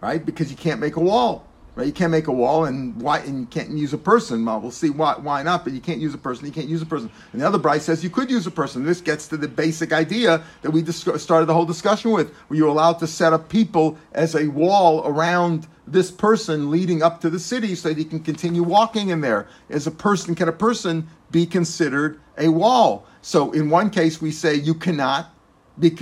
[0.00, 0.24] Right?
[0.24, 1.44] Because you can't make a wall.
[1.74, 1.88] Right?
[1.88, 4.44] You can't make a wall and why and you can't use a person.
[4.44, 6.80] Well, we'll see why why not, but you can't use a person, you can't use
[6.80, 7.10] a person.
[7.32, 8.84] And the other bride says you could use a person.
[8.84, 12.56] This gets to the basic idea that we dis- started the whole discussion with, Were
[12.56, 17.30] you're allowed to set up people as a wall around this person leading up to
[17.30, 19.48] the city so that he can continue walking in there.
[19.70, 23.06] As a person, can a person be considered a wall?
[23.22, 25.30] So in one case we say you cannot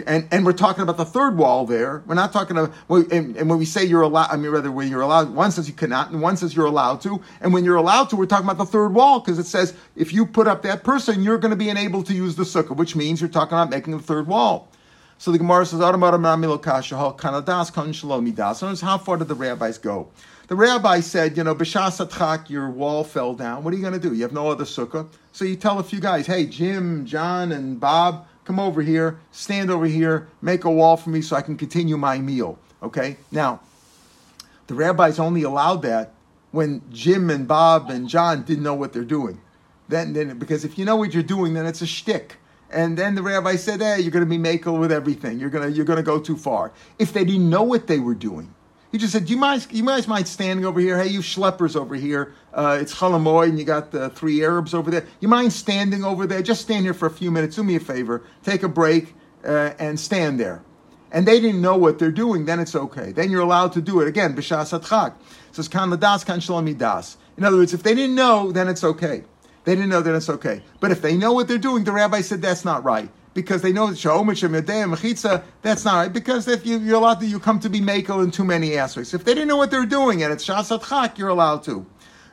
[0.07, 2.03] and, and we're talking about the third wall there.
[2.07, 4.89] We're not talking about, and, and when we say you're allowed, I mean, rather, when
[4.89, 7.21] you're allowed, one says you cannot, and one says you're allowed to.
[7.41, 10.13] And when you're allowed to, we're talking about the third wall, because it says if
[10.13, 12.95] you put up that person, you're going to be unable to use the sukkah, which
[12.95, 14.71] means you're talking about making the third wall.
[15.19, 15.81] So the Gemara says,
[18.81, 20.09] how far did the rabbis go?
[20.47, 23.65] The rabbi said, you know, B'shas your wall fell down.
[23.65, 24.15] What are you going to do?
[24.15, 25.09] You have no other sukkah.
[25.33, 29.71] So you tell a few guys, hey, Jim, John, and Bob, come over here, stand
[29.71, 32.59] over here, make a wall for me so I can continue my meal.
[32.83, 33.17] Okay?
[33.33, 33.61] Now,
[34.67, 36.13] the rabbis only allowed that
[36.51, 39.41] when Jim and Bob and John didn't know what they're doing.
[39.89, 42.37] Then, then because if you know what you're doing, then it's a shtick.
[42.75, 45.39] And then the rabbi said, "Hey, you're going to be makel with everything.
[45.39, 48.01] You're going to you're going to go too far." If they didn't know what they
[48.01, 48.53] were doing,
[48.91, 49.69] he just said, "Do you mind?
[49.71, 51.01] You guys mind standing over here?
[51.01, 52.35] Hey, you schleppers over here.
[52.53, 55.07] Uh, it's chalamoy, and you got the three Arabs over there.
[55.21, 56.43] You mind standing over there?
[56.43, 57.55] Just stand here for a few minutes.
[57.55, 58.25] Do me a favor.
[58.43, 60.63] Take a break uh, and stand there."
[61.13, 62.45] And they didn't know what they're doing.
[62.45, 63.13] Then it's okay.
[63.13, 64.35] Then you're allowed to do it again.
[64.35, 65.15] B'shas atchak
[65.53, 67.17] says kan ladas kan shalom das.
[67.37, 69.23] In other words, if they didn't know, then it's okay.
[69.65, 70.63] They didn't know, that it's okay.
[70.81, 73.73] But if they know what they're doing, the rabbi said that's not right because they
[73.73, 76.13] know that Shalom Mechitza, that's not right.
[76.13, 79.13] Because if you, are allowed to, you come to be makel in too many aspects.
[79.13, 81.85] If they didn't know what they're doing and it's shasat chak, you're allowed to.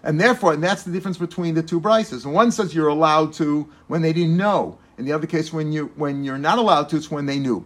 [0.03, 2.25] And therefore, and that's the difference between the two brises.
[2.25, 4.77] And one says you're allowed to when they didn't know.
[4.97, 7.65] In the other case, when you when you're not allowed to, it's when they knew.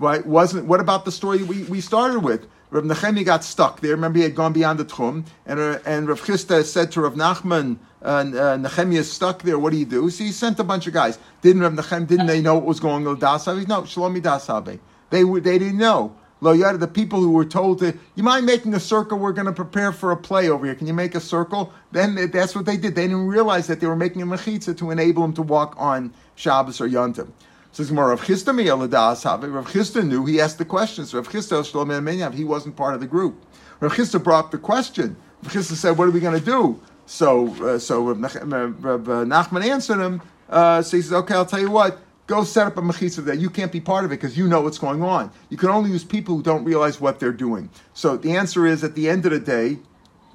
[0.00, 0.24] Right?
[0.24, 2.48] Wasn't what about the story we, we started with?
[2.70, 3.90] Rav Nechemi got stuck there.
[3.90, 7.14] Remember, he had gone beyond the Tchum, and uh, and Rav Chisda said to Rav
[7.14, 9.58] Nachman, uh, uh, is stuck there.
[9.58, 10.08] What do you do?
[10.08, 11.18] So he sent a bunch of guys.
[11.42, 12.06] Didn't Rav Nechem?
[12.06, 13.20] Didn't they know what was going on?
[13.20, 13.68] Dasabe?
[13.68, 14.78] No, Shlomi Dasabe.
[15.10, 15.22] They.
[15.22, 16.16] They didn't know.
[16.42, 19.18] Lo Yada, the people who were told to, you mind making a circle?
[19.18, 20.74] We're going to prepare for a play over here.
[20.74, 21.70] Can you make a circle?
[21.92, 22.94] Then that's what they did.
[22.94, 26.14] They didn't realize that they were making a mechitza to enable them to walk on
[26.36, 27.28] Shabbos or Yontif.
[27.72, 29.44] So says Gemara, Rav have.
[29.44, 30.26] Rav Chisda knew.
[30.26, 31.14] He asked the questions.
[31.14, 32.34] Rav Menyav.
[32.34, 33.44] He wasn't part of the group.
[33.78, 35.16] Rav Chisda brought the question.
[35.44, 39.24] Rav Chisda said, "What are we going to do?" So, uh, so Rav, Rav uh,
[39.24, 40.20] Nachman answered him.
[40.48, 43.40] Uh, so he says, "Okay, I'll tell you what." Go set up a mechitza that
[43.40, 45.32] you can't be part of it because you know what's going on.
[45.48, 47.68] You can only use people who don't realize what they're doing.
[47.92, 49.78] So the answer is, at the end of the day,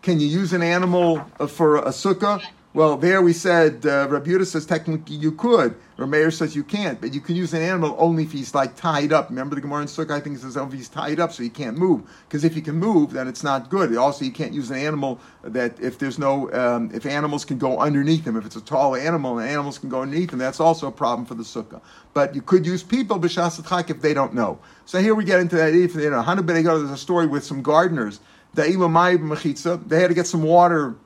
[0.02, 2.44] can you use an animal for a sukkah?
[2.76, 5.78] Well, there we said, uh, Rabbi Yudah says technically you could.
[5.98, 9.14] Rameir says you can't, but you can use an animal only if he's like tied
[9.14, 9.30] up.
[9.30, 11.42] Remember the Gemara in Sukkah, I think it says oh, if he's tied up so
[11.42, 12.02] he can't move.
[12.28, 13.96] Because if he can move, then it's not good.
[13.96, 17.80] Also, you can't use an animal that if there's no, um, if animals can go
[17.80, 18.36] underneath him.
[18.36, 21.26] If it's a tall animal and animals can go underneath him, that's also a problem
[21.26, 21.80] for the Sukkah.
[22.14, 24.60] But you could use people, b'shasat if they don't know.
[24.84, 25.74] So here we get into that.
[25.74, 28.20] If you know, there's a story with some gardeners.
[28.54, 28.80] They had
[30.10, 30.98] to get some water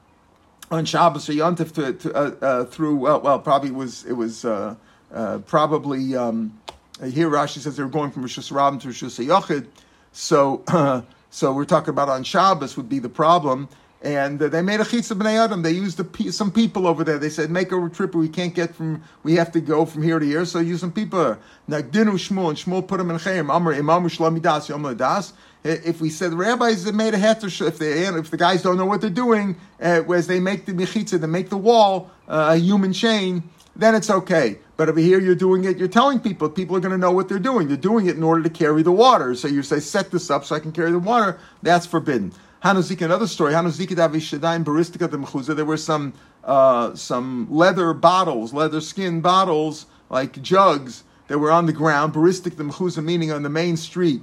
[0.72, 4.14] on Shabbos or Yontif to, to uh, uh, through well, well, probably it was it
[4.14, 4.76] was uh,
[5.14, 6.60] uh probably um,
[7.04, 9.68] here Rashi says they were going from Rosh Hashanah to Rosh Hashanah.
[10.12, 10.64] So
[11.30, 13.70] so we're talking about on Shabbos would be the problem.
[14.02, 15.62] And they made a chitza b'nei adam.
[15.62, 16.02] They used
[16.34, 17.18] some people over there.
[17.18, 18.16] They said, make a trip.
[18.16, 19.04] We can't get from.
[19.24, 20.46] We have to go from here to here.
[20.46, 21.38] So use some people.
[21.70, 23.50] Nagdinu Shmuel and Shmuel put them in chayim.
[23.50, 25.34] Amr imam shlamidas yom das
[25.64, 28.86] if we said rabbis have made a heter, if the if the guys don't know
[28.86, 32.58] what they're doing, uh, as they make the mechitza, they make the wall uh, a
[32.58, 33.44] human chain,
[33.76, 34.58] then it's okay.
[34.78, 35.78] But over here, you're doing it.
[35.78, 36.50] You're telling people.
[36.50, 37.68] People are going to know what they're doing.
[37.68, 39.36] You're doing it in order to carry the water.
[39.36, 41.38] So you say, set this up so I can carry the water.
[41.62, 42.32] That's forbidden.
[42.64, 43.54] Hanuzik, another story.
[43.54, 50.42] Hanuzik Davishadaim Baristika the There were some uh, some leather bottles, leather skin bottles, like
[50.42, 52.14] jugs, that were on the ground.
[52.14, 54.22] Baristik the Mechuza, meaning on the main street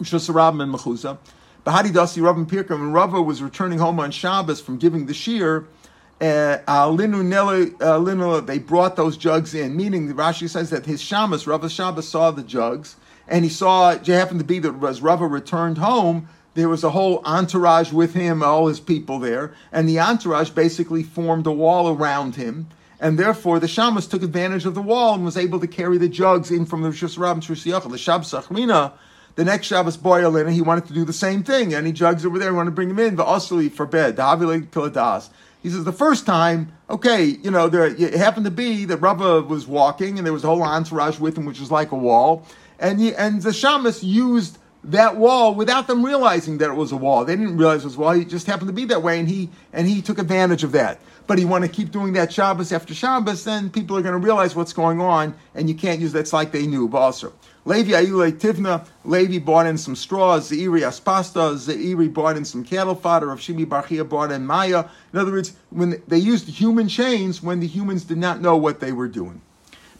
[0.00, 1.16] Ushas Rabim and Mechuza.
[1.64, 5.66] Bahadi Dasi Rabim Pirka, when Rava was returning home on Shabbos from giving the shear,
[6.20, 12.08] uh, uh, they brought those jugs in, meaning Rashi says that his Shabbos, Rava Shabbos
[12.08, 16.28] saw the jugs, and he saw, it happened to be that as Rava returned home,
[16.56, 21.02] there was a whole entourage with him, all his people there, and the entourage basically
[21.04, 22.66] formed a wall around him.
[22.98, 26.08] And therefore, the Shamas took advantage of the wall and was able to carry the
[26.08, 28.92] jugs in from the Rishus Rabbim to The Shabbos Achrina,
[29.34, 31.74] the next Shabbos Boyalina, he wanted to do the same thing.
[31.74, 34.16] Any jugs over there, he wanted to bring them in, but also he forbid.
[35.62, 39.42] He says the first time, okay, you know, there it happened to be that Rava
[39.42, 42.46] was walking and there was a whole entourage with him, which was like a wall,
[42.78, 46.96] and he, and the Shamas used that wall without them realizing that it was a
[46.96, 47.24] wall.
[47.24, 48.12] They didn't realize it was a wall.
[48.12, 51.00] He just happened to be that way, and he and he took advantage of that.
[51.26, 54.24] But he want to keep doing that Shabbos after Shabbos, then people are going to
[54.24, 56.88] realize what's going on, and you can't use that's like they knew.
[56.88, 57.32] But also,
[57.64, 62.94] Levi Ayule Tivna, Levi bought in some straws, Zeiri Aspasta, Zeiri bought in some cattle
[62.94, 64.84] fodder, of Shimi Barchia bought in Maya.
[65.12, 68.78] In other words, when they used human chains when the humans did not know what
[68.78, 69.40] they were doing.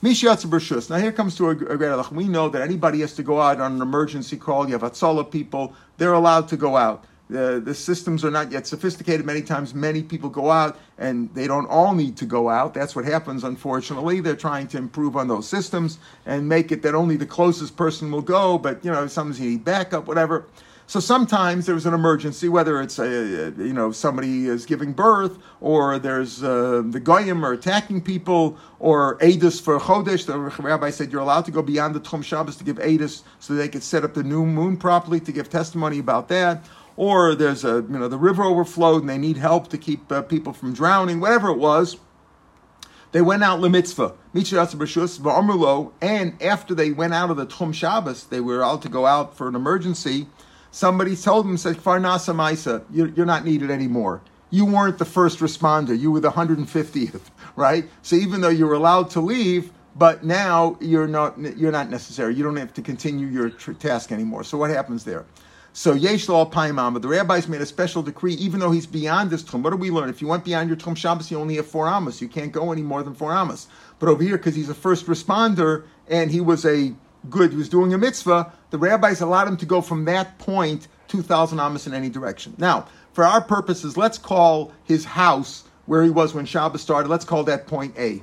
[0.03, 3.61] Now here comes to a, a great We know that anybody has to go out
[3.61, 4.67] on an emergency call.
[4.67, 7.05] You have Hatzalah people; they're allowed to go out.
[7.29, 9.27] The, the systems are not yet sophisticated.
[9.27, 12.73] Many times, many people go out, and they don't all need to go out.
[12.73, 14.21] That's what happens, unfortunately.
[14.21, 18.13] They're trying to improve on those systems and make it that only the closest person
[18.13, 18.59] will go.
[18.59, 20.47] But you know, sometimes you need backup, whatever.
[20.88, 25.99] So sometimes there's an emergency, whether it's a, you know somebody is giving birth, or
[25.99, 30.27] there's uh, the goyim are attacking people, or edus for chodesh.
[30.27, 33.55] The rabbi said you're allowed to go beyond the Tchum Shabbos to give edus, so
[33.55, 36.64] they could set up the new moon properly to give testimony about that.
[36.96, 40.22] Or there's a you know the river overflowed and they need help to keep uh,
[40.22, 41.18] people from drowning.
[41.18, 41.96] Whatever it was,
[43.11, 44.14] they went out lemitzvah,
[46.01, 49.37] and after they went out of the Tchum Shabbos, they were allowed to go out
[49.37, 50.29] for an emergency
[50.77, 54.21] somebody told him, said, Farnasa Maisa, you're not needed anymore.
[54.51, 57.23] You weren't the first responder, you were the 150th,
[57.57, 57.89] right?
[58.03, 62.35] So even though you were allowed to leave, but now you're not you're not necessary.
[62.35, 64.45] You don't have to continue your tr- task anymore.
[64.45, 65.25] So what happens there?
[65.73, 69.43] So Yesh Law Paimam, the rabbis made a special decree, even though he's beyond this
[69.43, 69.62] tchum.
[69.62, 70.11] What do we learn?
[70.11, 72.21] If you went beyond your tchum Shabbos, you only have four amos.
[72.21, 73.69] You can't go any more than four amos.
[73.99, 76.95] But over here, because he's a first responder and he was a
[77.31, 80.87] good, he was doing a mitzvah, the rabbis allowed him to go from that point
[81.09, 82.55] 2,000 amos in any direction.
[82.59, 87.25] Now, for our purposes, let's call his house where he was when Shabbos started, let's
[87.25, 88.23] call that point A.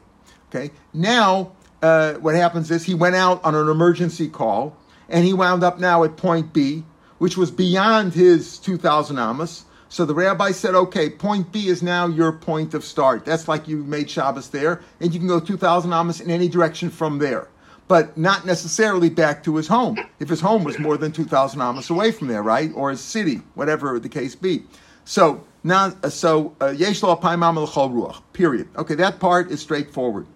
[0.49, 0.69] Okay?
[0.93, 4.77] Now, uh, what happens is he went out on an emergency call,
[5.09, 6.83] and he wound up now at point B,
[7.17, 9.65] which was beyond his 2,000 amos.
[9.89, 13.25] So the rabbi said, okay, point B is now your point of start.
[13.25, 16.91] That's like you made Shabbos there, and you can go 2,000 amos in any direction
[16.91, 17.47] from there
[17.87, 19.97] but not necessarily back to his home.
[20.19, 22.71] If his home was more than 2,000 amas away from there, right?
[22.75, 24.63] Or his city, whatever the case be.
[25.05, 28.67] So, now, so, uh, yesh lo ruach, period.
[28.77, 30.27] Okay, that part is straightforward.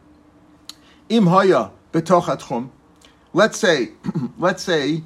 [1.09, 2.69] Im haya betoch
[3.33, 3.89] let's say,
[4.37, 5.03] let's say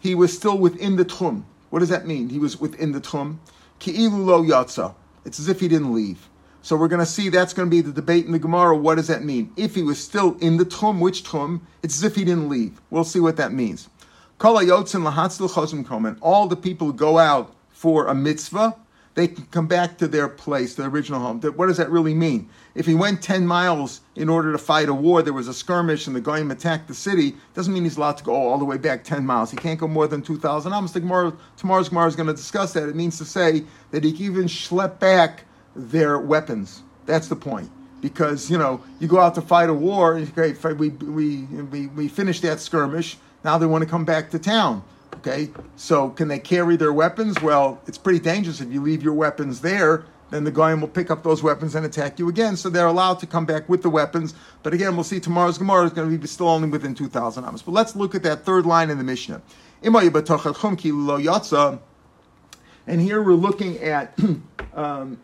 [0.00, 1.44] he was still within the tchum.
[1.70, 2.28] What does that mean?
[2.28, 3.38] He was within the tchum.
[3.80, 4.94] Ki'ilu lo yatsa.
[5.24, 6.28] It's as if he didn't leave.
[6.66, 8.76] So we're going to see that's going to be the debate in the Gemara.
[8.76, 9.52] What does that mean?
[9.56, 11.60] If he was still in the Tchum, which Tchum?
[11.84, 12.80] It's as if he didn't leave.
[12.90, 13.88] We'll see what that means.
[14.40, 18.74] All the people go out for a mitzvah,
[19.14, 21.40] they can come back to their place, their original home.
[21.40, 22.50] What does that really mean?
[22.74, 26.08] If he went 10 miles in order to fight a war, there was a skirmish
[26.08, 28.76] and the Goyim attacked the city, doesn't mean he's allowed to go all the way
[28.76, 29.52] back 10 miles.
[29.52, 30.90] He can't go more than 2,000 amos.
[30.90, 32.88] Tomorrow's Gemara is going to discuss that.
[32.88, 35.44] It means to say that he can even schlep back
[35.76, 36.82] their weapons.
[37.04, 37.70] That's the point.
[38.00, 42.08] Because, you know, you go out to fight a war, great, we, we, we, we
[42.08, 44.82] finish that skirmish, now they want to come back to town.
[45.16, 47.40] Okay, so can they carry their weapons?
[47.40, 50.04] Well, it's pretty dangerous if you leave your weapons there.
[50.30, 52.56] Then the Goyim will pick up those weapons and attack you again.
[52.56, 54.34] So they're allowed to come back with the weapons.
[54.62, 57.62] But again, we'll see tomorrow's Gemara is going to be still only within 2,000 amos.
[57.62, 59.40] But let's look at that third line in the Mishnah.
[62.88, 64.18] And here we're looking at
[64.74, 65.18] um,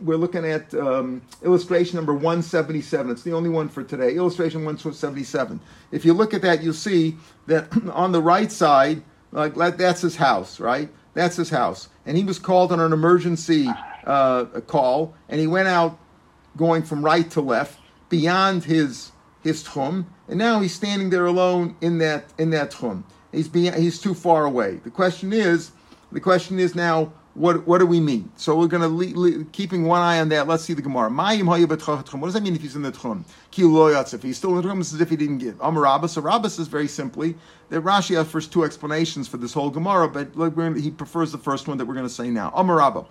[0.00, 3.10] we're looking at um, illustration number 177.
[3.10, 4.14] It's the only one for today.
[4.14, 5.60] Illustration 177.
[5.92, 9.02] If you look at that, you'll see that on the right side,
[9.32, 10.88] like that's his house, right?
[11.14, 11.88] That's his house.
[12.04, 13.68] And he was called on an emergency
[14.04, 15.98] uh, call, and he went out
[16.56, 21.76] going from right to left beyond his his tchum, and now he's standing there alone
[21.80, 23.04] in that in that tchum.
[23.32, 24.76] He's being, he's too far away.
[24.76, 25.72] The question is,
[26.10, 28.32] the question is now, what, what do we mean?
[28.36, 30.48] So we're going to keeping one eye on that.
[30.48, 31.10] Let's see the Gemara.
[31.10, 33.24] What does that mean if he's in the tchum?
[34.14, 35.60] If he's still in the tchum, it's as if he didn't give.
[35.60, 36.12] Amar Rabbas.
[36.12, 37.34] So Rabbas is very simply
[37.68, 41.68] that Rashi first two explanations for this whole Gemara, but gonna, he prefers the first
[41.68, 42.50] one that we're going to say now.
[42.54, 43.04] Amar Rabba.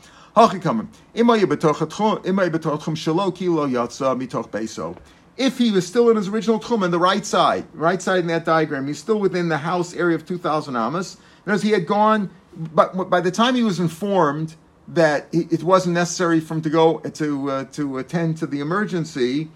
[5.37, 8.27] If he was still in his original tchum on the right side, right side in
[8.27, 11.17] that diagram, he's still within the house area of 2,000 amas.
[11.45, 14.55] As he had gone but by the time he was informed
[14.87, 19.49] that it wasn't necessary for him to go to uh, to attend to the emergency,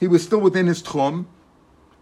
[0.00, 1.26] he was still within his tchum.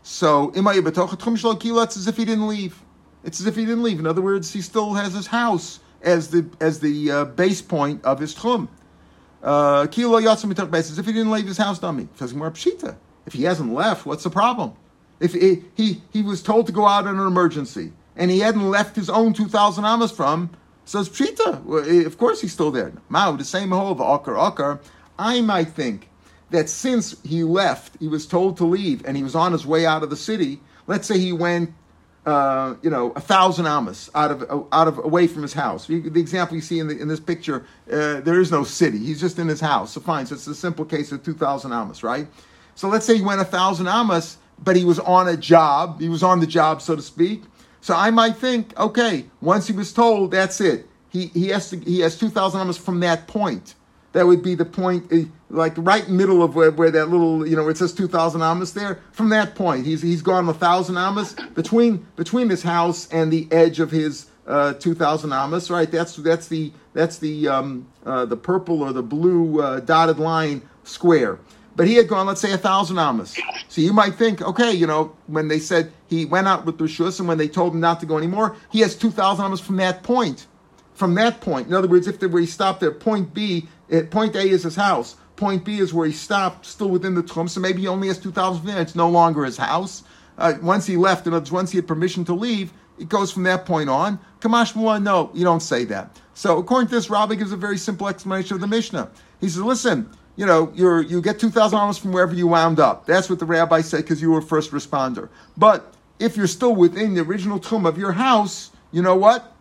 [0.02, 2.82] So it's as if he didn't leave.
[3.22, 3.98] It's as if he didn't leave.
[3.98, 8.04] In other words, he still has his house as the as the uh, base point
[8.04, 8.68] of his tchum.
[9.42, 12.04] Uh, as if he didn't leave his house, dummy.
[12.04, 12.34] Because.
[13.26, 14.72] If he hasn't left, what's the problem?
[15.20, 18.96] If he he was told to go out in an emergency and he hadn't left
[18.96, 20.50] his own two thousand amas from,
[20.84, 21.62] says pshita.
[21.64, 22.92] Well, of course he's still there.
[23.08, 24.80] Mao, the same hole of akar akar.
[25.18, 26.08] I might think
[26.50, 29.86] that since he left, he was told to leave, and he was on his way
[29.86, 30.60] out of the city.
[30.86, 31.72] Let's say he went,
[32.26, 35.86] uh, you know, a thousand amas out of out of away from his house.
[35.86, 38.98] The example you see in, the, in this picture, uh, there is no city.
[38.98, 39.92] He's just in his house.
[39.92, 40.26] So fine.
[40.26, 42.26] So it's a simple case of two thousand amas, right?
[42.74, 46.00] So let's say he went a thousand amas, but he was on a job.
[46.00, 47.44] He was on the job, so to speak.
[47.80, 50.86] So I might think, okay, once he was told, that's it.
[51.08, 53.74] He he has to he has two thousand amas from that point.
[54.12, 57.54] That would be the point, eh, like right middle of where, where that little, you
[57.54, 58.98] know, it says 2,000 amas there.
[59.12, 63.46] From that point, he's, he's gone a 1,000 amas between, between his house and the
[63.52, 65.88] edge of his uh, 2,000 amas, right?
[65.88, 70.62] That's, that's the, that's the, um, uh, the purple or the blue uh, dotted line
[70.82, 71.38] square.
[71.76, 73.38] But he had gone, let's say, a thousand amas.
[73.68, 77.18] So you might think, okay, you know, when they said he went out with Rishus
[77.20, 80.02] and when they told him not to go anymore, he has 2,000 amas from that
[80.02, 80.46] point.
[80.94, 81.68] From that point.
[81.68, 84.76] In other words, if where he stopped at point B, it, point A is his
[84.76, 85.16] house.
[85.36, 87.48] Point B is where he stopped, still within the tchum.
[87.48, 88.76] So maybe he only has 2,000 feet.
[88.76, 90.02] It's no longer his house.
[90.36, 93.64] Uh, once he left, and once he had permission to leave, it goes from that
[93.64, 94.18] point on.
[94.40, 96.20] Kamash Mullah, no, you don't say that.
[96.34, 99.10] So according to this, Rabbi gives a very simple explanation of the Mishnah.
[99.40, 103.04] He says, listen, you know, you you get 2,000 dollars from wherever you wound up.
[103.04, 105.28] That's what the rabbi said because you were a first responder.
[105.54, 109.54] But if you're still within the original tchum of your house, you know what?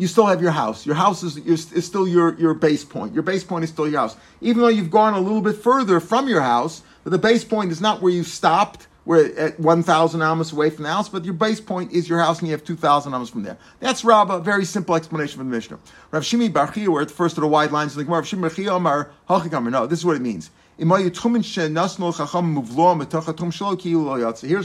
[0.00, 0.86] you still have your house.
[0.86, 3.12] Your house is, is still your, your base point.
[3.12, 4.16] Your base point is still your house.
[4.40, 7.70] Even though you've gone a little bit further from your house, but the base point
[7.70, 11.34] is not where you stopped, where at 1,000 amas away from the house, but your
[11.34, 13.56] base point is your house and you have 2,000 amas from there.
[13.80, 15.78] That's Rabbah, very simple explanation from the Mishnah.
[16.10, 18.20] Rav Shimi Bar Chiya, we're at the first of the wide lines of the Gemara.
[18.20, 19.10] Rav Shimi Bar Chiya Amar,
[19.70, 20.50] No, this is what it means.
[20.78, 20.88] Here's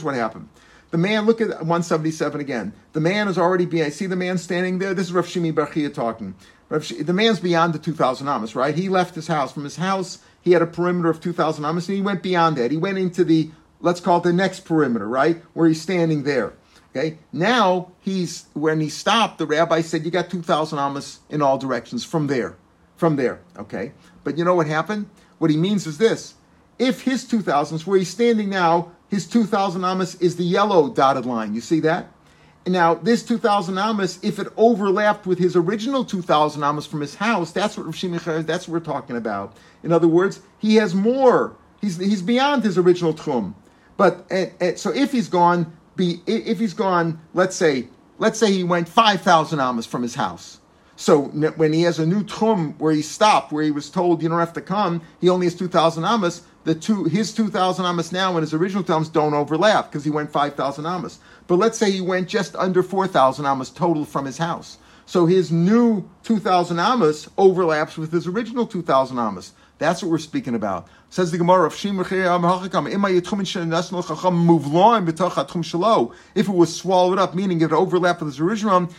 [0.04, 0.50] what happened.
[0.92, 2.72] The man, look at 177 again.
[2.94, 4.94] The man is already being, I see the man standing there.
[4.94, 6.36] This is Rav Shimi Bar Chiya talking.
[6.70, 8.76] the man's beyond the 2,000 amas, right?
[8.76, 9.52] He left his house.
[9.52, 12.72] From his house, he had a perimeter of 2,000 amas, and he went beyond that.
[12.72, 13.52] He went into the,
[13.86, 15.42] let's call it the next perimeter, right?
[15.54, 16.54] Where he's standing there.
[16.96, 17.18] Okay.
[17.32, 21.58] Now he's when he stopped, the rabbi said, "You got two thousand amas in all
[21.58, 22.58] directions from there,
[22.98, 23.94] from there." Okay.
[24.24, 25.08] But you know what happened?
[25.38, 26.36] What he means is this:
[26.80, 31.26] if his two thousands, where he's standing now, his 2,000 amas is the yellow dotted
[31.26, 31.54] line.
[31.54, 32.12] You see that?
[32.68, 37.52] Now, this 2,000 amas, if it overlapped with his original 2,000 amas from his house,
[37.52, 39.56] that's what Rav that's what we're talking about.
[39.84, 41.56] In other words, he has more.
[41.80, 43.54] He's, he's beyond his original tchum.
[43.98, 48.52] But and, and, so if he's gone, be if he's gone, let's say, let's say
[48.52, 50.60] he went 5,000 amas from his house.
[50.98, 54.30] So when he has a new tchum where he stopped, where he was told you
[54.30, 58.32] don't have to come, he only has 2,000 amas the two his 2,000 amas now
[58.32, 61.20] and his original amas don't overlap because he went 5,000 amas.
[61.48, 64.80] But let's say he went just under 4,000 amas total from his house.
[65.06, 69.54] So his new 2,000 amas overlaps with his original 2,000 amas.
[69.78, 70.88] That's what we're speaking about.
[71.10, 71.84] Says the Gemara If
[76.48, 78.90] it was swallowed up, meaning it overlapped with his original,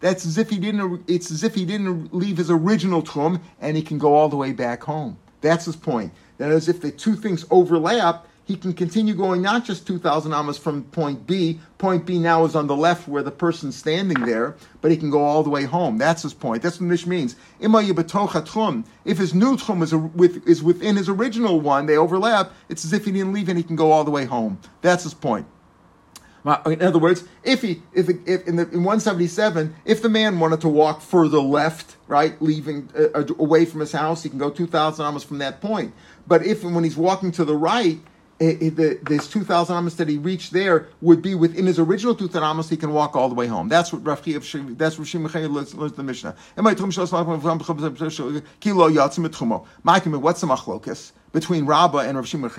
[0.00, 1.04] that's as if he didn't.
[1.08, 4.36] It's as if he didn't leave his original tchum, and he can go all the
[4.36, 5.18] way back home.
[5.40, 6.12] That's his point.
[6.38, 10.58] That is, if the two things overlap, he can continue going not just 2,000 amas
[10.58, 11.60] from point B.
[11.78, 15.10] Point B now is on the left where the person's standing there, but he can
[15.10, 15.96] go all the way home.
[15.96, 16.62] That's his point.
[16.62, 17.36] That's what Mish means.
[17.60, 22.92] If his new tchum is, with, is within his original one, they overlap, it's as
[22.92, 24.58] if he didn't leave and he can go all the way home.
[24.82, 25.46] That's his point.
[26.66, 30.60] In other words, if he, if, if in, the, in 177, if the man wanted
[30.60, 35.02] to walk further left, right, leaving uh, away from his house, he can go 2,000
[35.02, 35.94] amas from that point.
[36.26, 37.98] But if when he's walking to the right,
[38.40, 42.42] Eh, eh, this 2,000 amas that he reached there would be within his original 2,000
[42.42, 43.68] amas, he can walk all the way home.
[43.68, 44.24] That's what Rav
[44.76, 46.34] that's what Shimon learns, the Mishnah.
[46.56, 46.86] What's the
[50.46, 52.50] machlokas between Rabbah and Rav Shimon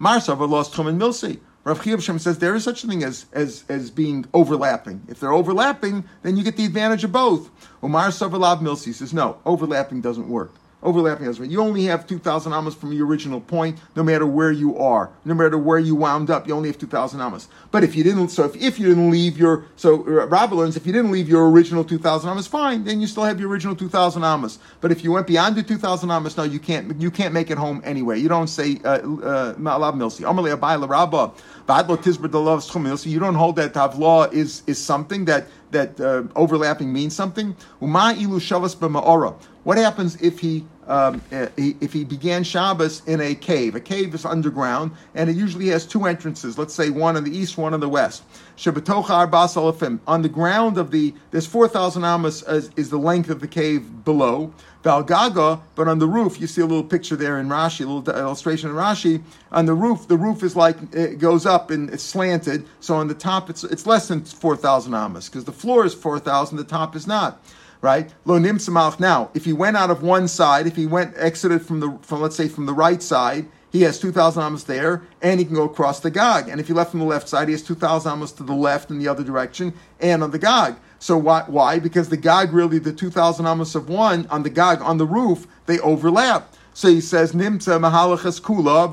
[0.00, 1.40] Marsava lost Tchum and Milsi.
[1.64, 5.02] Rav Chiyuv says there is such a thing as, as, as being overlapping.
[5.08, 7.50] If they're overlapping, then you get the advantage of both.
[7.82, 10.52] Umar Savalav Milsi says no, overlapping doesn't work.
[10.82, 11.46] Overlapping Ezra.
[11.46, 15.32] You only have 2,000 amas from your original point, no matter where you are, no
[15.32, 17.48] matter where you wound up, you only have 2,000 amas.
[17.70, 20.76] But if you didn't, so if, if you didn't leave your, so uh, Rabbi learns,
[20.76, 23.74] if you didn't leave your original 2,000 amas, fine, then you still have your original
[23.74, 24.58] 2,000 amas.
[24.82, 27.56] But if you went beyond the 2,000 amas, no, you can't, you can't make it
[27.56, 28.20] home anyway.
[28.20, 30.24] You don't say, uh, uh, Ma'alav Milsi.
[30.24, 31.32] Amalei Abaye Rabba,
[31.66, 33.06] V'adlo Tizber Delav Schum Milsi.
[33.06, 37.56] You don't hold that Tavla is, is something that, that uh, overlapping means something.
[37.80, 39.34] Uma ilu shavas b'ma'ora.
[39.66, 43.74] What happens if he, um, uh, if he began Shabbos in a cave?
[43.74, 46.56] A cave is underground, and it usually has two entrances.
[46.56, 48.22] Let's say one on the east, one on the west.
[48.56, 49.98] Shabatocha arbas alafim.
[50.06, 53.48] On the ground of the there's four thousand amas is, is the length of the
[53.48, 54.54] cave below.
[54.84, 58.16] Valgaga, but on the roof, you see a little picture there in Rashi, a little
[58.16, 59.20] illustration in Rashi.
[59.50, 62.64] On the roof, the roof is like it goes up and it's slanted.
[62.78, 65.92] So on the top, it's it's less than four thousand amas because the floor is
[65.92, 67.42] four thousand, the top is not
[67.80, 68.12] right?
[68.24, 68.98] Lo nimsamach.
[69.00, 72.20] Now, if he went out of one side, if he went exited from the from
[72.22, 75.54] let's say from the right side, he has two thousand amos there, and he can
[75.54, 76.48] go across the gog.
[76.48, 78.54] And if he left from the left side, he has two thousand amos to the
[78.54, 80.76] left in the other direction and on the gog.
[80.98, 81.44] So why?
[81.46, 81.78] Why?
[81.78, 85.06] Because the gog really the two thousand amos of one on the gog on the
[85.06, 86.54] roof they overlap.
[86.72, 88.92] So he says, kula.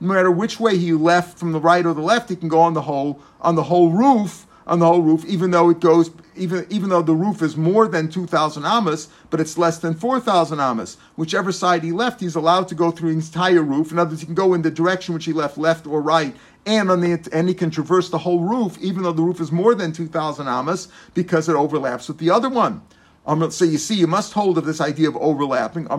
[0.00, 2.60] No matter which way he left from the right or the left, he can go
[2.60, 6.10] on the whole on the whole roof on the whole roof, even though it goes,
[6.38, 9.94] even even though the roof is more than two thousand amas, but it's less than
[9.94, 10.96] four thousand amas.
[11.16, 13.92] Whichever side he left, he's allowed to go through his entire roof.
[13.92, 16.34] In other words, he can go in the direction which he left, left or right,
[16.64, 19.52] and on the and he can traverse the whole roof, even though the roof is
[19.52, 22.82] more than two thousand amas, because it overlaps with the other one.
[23.50, 25.84] So you see, you must hold of this idea of overlapping.
[25.86, 25.98] How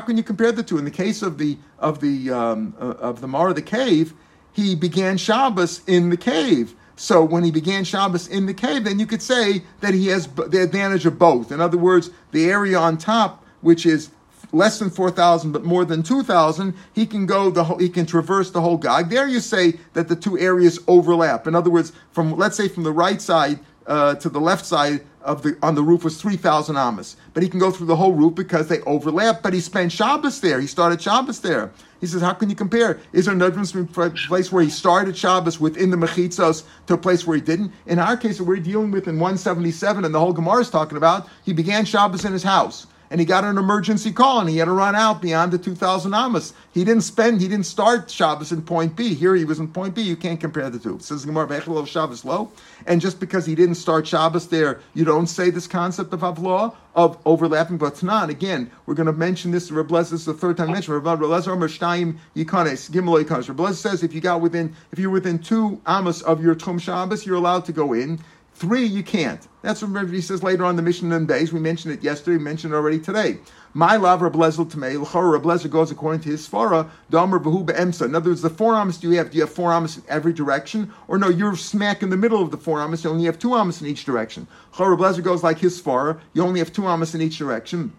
[0.00, 0.78] can you compare the two?
[0.78, 4.14] In the case of the of the um, uh, of the Mar of the cave,
[4.56, 6.74] he began Shabbos in the cave.
[6.96, 10.28] So when he began Shabbos in the cave, then you could say that he has
[10.28, 11.52] the advantage of both.
[11.52, 14.08] In other words, the area on top, which is
[14.52, 18.50] less than 4,000 but more than 2,000, he can go the whole, he can traverse
[18.50, 19.10] the whole Gog.
[19.10, 21.46] There you say that the two areas overlap.
[21.46, 25.04] In other words, from let's say from the right side uh, to the left side
[25.26, 27.16] of the on the roof was 3,000 amas.
[27.34, 29.42] But he can go through the whole roof because they overlap.
[29.42, 30.60] But he spent Shabbos there.
[30.60, 31.72] He started Shabbos there.
[32.00, 33.00] He says, how can you compare?
[33.12, 36.94] Is there a difference between a place where he started Shabbos within the Mechitzos to
[36.94, 37.72] a place where he didn't?
[37.86, 41.28] In our case, we're dealing with in 177, and the whole Gemara is talking about,
[41.44, 44.66] he began Shabbos in his house and he got an emergency call and he had
[44.66, 46.52] to run out beyond the 2,000 amas.
[46.72, 49.14] He didn't spend, he didn't start Shabbos in point B.
[49.14, 50.02] Here he was in point B.
[50.02, 50.98] You can't compare the two.
[51.00, 52.50] Says Gemara, Vechel Shabbos low.
[52.86, 56.74] And just because he didn't start Shabbos there, you don't say this concept of Havlah,
[56.94, 57.78] of overlapping.
[57.78, 59.70] But Tanan, again, we're going to mention this.
[59.70, 61.04] Reb this is the third time mentioned.
[61.04, 63.48] Reb Lezer Omer Shtayim Yikanes, Gimel Yikanes.
[63.48, 67.26] Reb says if you got within, if you're within two amas of your Tchum Shabbos,
[67.26, 68.18] you're allowed to go in.
[68.58, 69.46] Three, you can't.
[69.60, 71.52] That's what he says later on the mission and days.
[71.52, 73.36] We mentioned it yesterday, we mentioned it already today.
[73.74, 78.06] My love Rablezel to me, Rablezel goes according to his svara, Domer Behu Emsa.
[78.06, 79.30] In other words, the four amas do you have?
[79.30, 80.90] Do you have four amas in every direction?
[81.06, 83.52] Or no, you're smack in the middle of the four amas, you only have two
[83.52, 84.46] amas in each direction.
[84.72, 87.92] Rablezel goes like his svara, you only have two amas in each direction.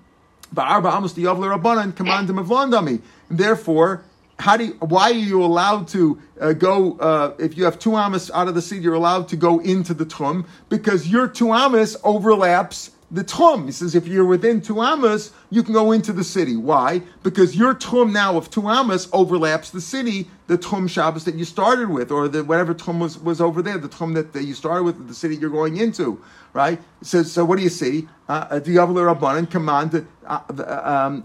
[0.52, 3.02] But Arba Amos the Yavler Rabbanan command him of Landami.
[3.30, 4.04] Therefore,
[4.40, 7.96] how do you, why are you allowed to uh, go uh, if you have two
[7.96, 11.52] amas out of the seed you're allowed to go into the tchum because your two
[11.52, 13.66] amas overlaps the tchum.
[13.66, 17.56] He says if you're within two amas you can go into the city why because
[17.56, 21.90] your tchum now of two amas overlaps the city the tchum Shabbos that you started
[21.90, 24.84] with or the whatever tchum was, was over there the tchum that, that you started
[24.84, 26.22] with the city you're going into
[26.58, 26.80] right?
[27.04, 28.08] So, so what do you see?
[28.28, 30.40] Uh, Diavler Rabbanan command uh,
[30.84, 31.24] um,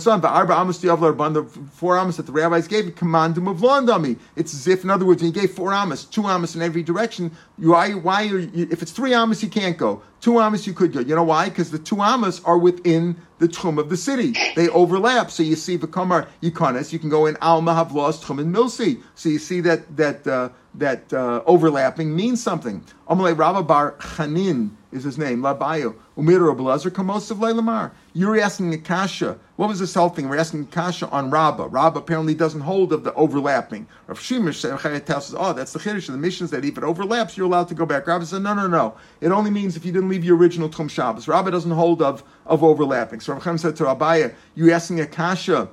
[0.00, 3.58] son V'arba Amos Diavler Rabban the four Amos that the rabbis gave command him of
[3.58, 4.18] Londami.
[4.34, 6.82] It's as if, in other words, when he gave four Amos, two Amos in every
[6.82, 7.30] direction.
[7.58, 7.92] Why?
[7.92, 8.22] Why?
[8.22, 10.02] You, if it's three Amos, you can't go.
[10.20, 11.00] Two Amos, you could go.
[11.00, 11.50] You know why?
[11.50, 14.34] Because the two Amos are within the Tchum of the city.
[14.54, 15.30] They overlap.
[15.30, 19.02] So you see, V'kamar Yikonis, you can go in Alma have lost Tchum and Milsi.
[19.14, 20.26] So you see that that.
[20.26, 22.82] Uh, that uh, overlapping means something.
[23.08, 25.94] Amalei Rabba Bar Chanin is his name, Labayo.
[26.16, 27.92] Umir Rabelazar Kamosiv Leilamar.
[28.12, 29.38] You're asking a kasha.
[29.56, 30.28] What was this whole thing?
[30.28, 31.68] We're asking Akasha on Rabba.
[31.68, 33.86] Rabba apparently doesn't hold of the overlapping.
[34.08, 37.46] Rav Shimish says, oh, that's the chiddush of the missions that if it overlaps, you're
[37.46, 38.08] allowed to go back.
[38.08, 38.96] Rabba said, no, no, no.
[39.20, 41.28] It only means if you didn't leave your original Tchum Shabbos.
[41.28, 43.20] Rabba doesn't hold of, of overlapping.
[43.20, 45.68] So Rav Chaim said to Rabbiya, you asking a kasha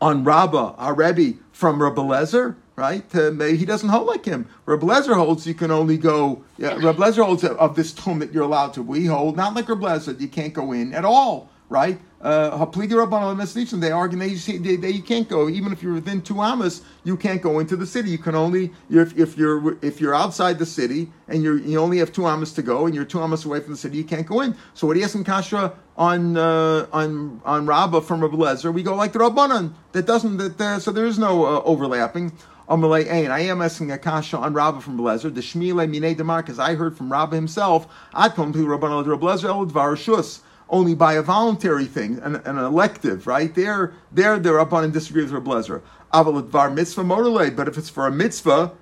[0.00, 2.56] on Rabba, our Rebbe, from Rabbi Lezer?
[2.80, 3.14] right?
[3.14, 4.48] Uh, he doesn't hold like him.
[4.64, 6.42] Reb Lezer holds you can only go.
[6.56, 8.82] Yeah, Reb Lezer holds of this tchum that you're allowed to.
[8.82, 12.00] We hold not like Reb Lezer, you can't go in at all, right?
[12.22, 16.82] Uh, they argue they, you can't go even if you're within two amas.
[17.02, 18.10] You can't go into the city.
[18.10, 21.98] You can only if, if you're if you're outside the city and you you only
[21.98, 23.96] have two amas to go and you're two amas away from the city.
[23.96, 24.54] You can't go in.
[24.74, 28.72] So what do you ask in kasha on uh, on on Rabbah from Rabbi Lezer?
[28.72, 29.72] We go like the Rabbanan.
[29.92, 32.32] That doesn't that uh, so there is no uh, overlapping.
[32.68, 35.28] I am asking a kasha on Rabbah from Blazer.
[35.28, 39.66] The Shmile Mine Demar, because I heard from Rabbah himself, come to Rabban Blazer El
[39.66, 43.54] Dvar Shus only by a voluntary thing, an, an elective, right?
[43.54, 45.82] There, there, they're up on and disagree with Rabbi Lezer.
[46.14, 48.72] Aval mitzvah motorle, but if it's for a mitzvah,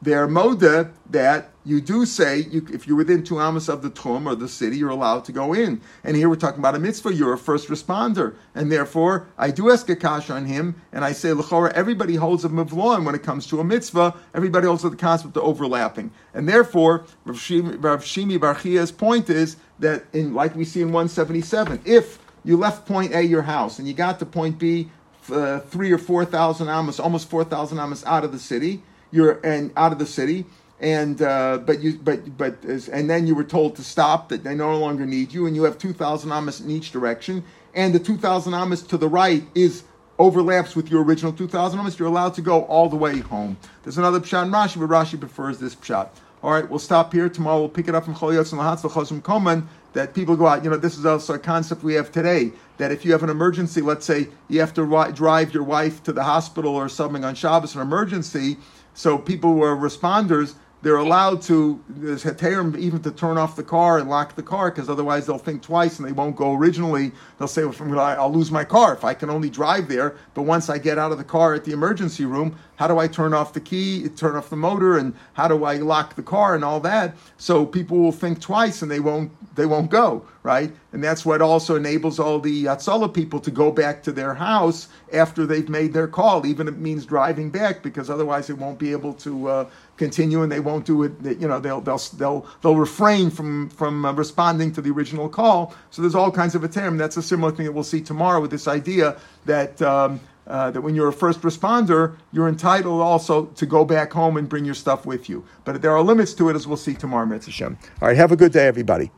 [0.00, 4.26] they're moda that you do say you, if you're within two amas of the tchum
[4.26, 5.80] or the city, you're allowed to go in.
[6.04, 7.12] And here we're talking about a mitzvah.
[7.12, 11.12] You're a first responder, and therefore I do ask a kash on him, and I
[11.12, 11.72] say lechora.
[11.72, 14.14] Everybody holds a mivloim when it comes to a mitzvah.
[14.34, 19.28] Everybody holds the concept of overlapping, and therefore Rav Shimi, Rav Shimi Bar Chiya's point
[19.28, 23.78] is that in like we see in 177, if you left point A your house
[23.78, 24.90] and you got to point B
[25.30, 29.40] uh, three or four thousand amas, almost four thousand amas out of the city you're
[29.44, 30.44] and out of the city
[30.80, 34.54] and uh, but you but but and then you were told to stop that they
[34.54, 37.42] no longer need you and you have 2000 amas in each direction
[37.74, 39.84] and the 2000 amas to the right is
[40.18, 43.56] overlaps with your original 2000 amas you're allowed to go all the way home.
[43.82, 46.10] There's another pshat in Rashi but Rashi prefers this pshat
[46.42, 47.28] all right we'll stop here.
[47.28, 50.64] Tomorrow we'll pick it up from Choliyot and Lahatz Chosim Koman that people go out
[50.64, 53.30] you know this is also a concept we have today that if you have an
[53.30, 57.34] emergency let's say you have to drive your wife to the hospital or something on
[57.34, 58.56] Shabbos an emergency
[58.98, 63.64] so people who are responders, they're allowed to there's heterim even to turn off the
[63.64, 67.12] car and lock the car because otherwise they'll think twice and they won't go originally.
[67.38, 70.16] They'll say, well, I'll lose my car if I can only drive there.
[70.34, 73.08] But once I get out of the car at the emergency room, how do I
[73.08, 76.54] turn off the key, turn off the motor, and how do I lock the car
[76.54, 77.16] and all that?
[77.36, 80.72] So people will think twice and they won't they won't go right.
[80.92, 84.88] And that's what also enables all the Hatzalah people to go back to their house
[85.12, 88.78] after they've made their call, even if it means driving back, because otherwise they won't
[88.78, 91.12] be able to uh, continue and they won't do it.
[91.22, 95.74] You know, they'll they'll they'll they'll refrain from from uh, responding to the original call.
[95.90, 96.96] So there's all kinds of a term.
[96.96, 99.82] That's a similar thing that we'll see tomorrow with this idea that.
[99.82, 104.38] Um, uh, that when you're a first responder, you're entitled also to go back home
[104.38, 105.44] and bring your stuff with you.
[105.66, 108.36] But there are limits to it, as we'll see tomorrow, Mitzvah All right, have a
[108.36, 109.10] good day, everybody.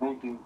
[0.00, 0.38] Thank you.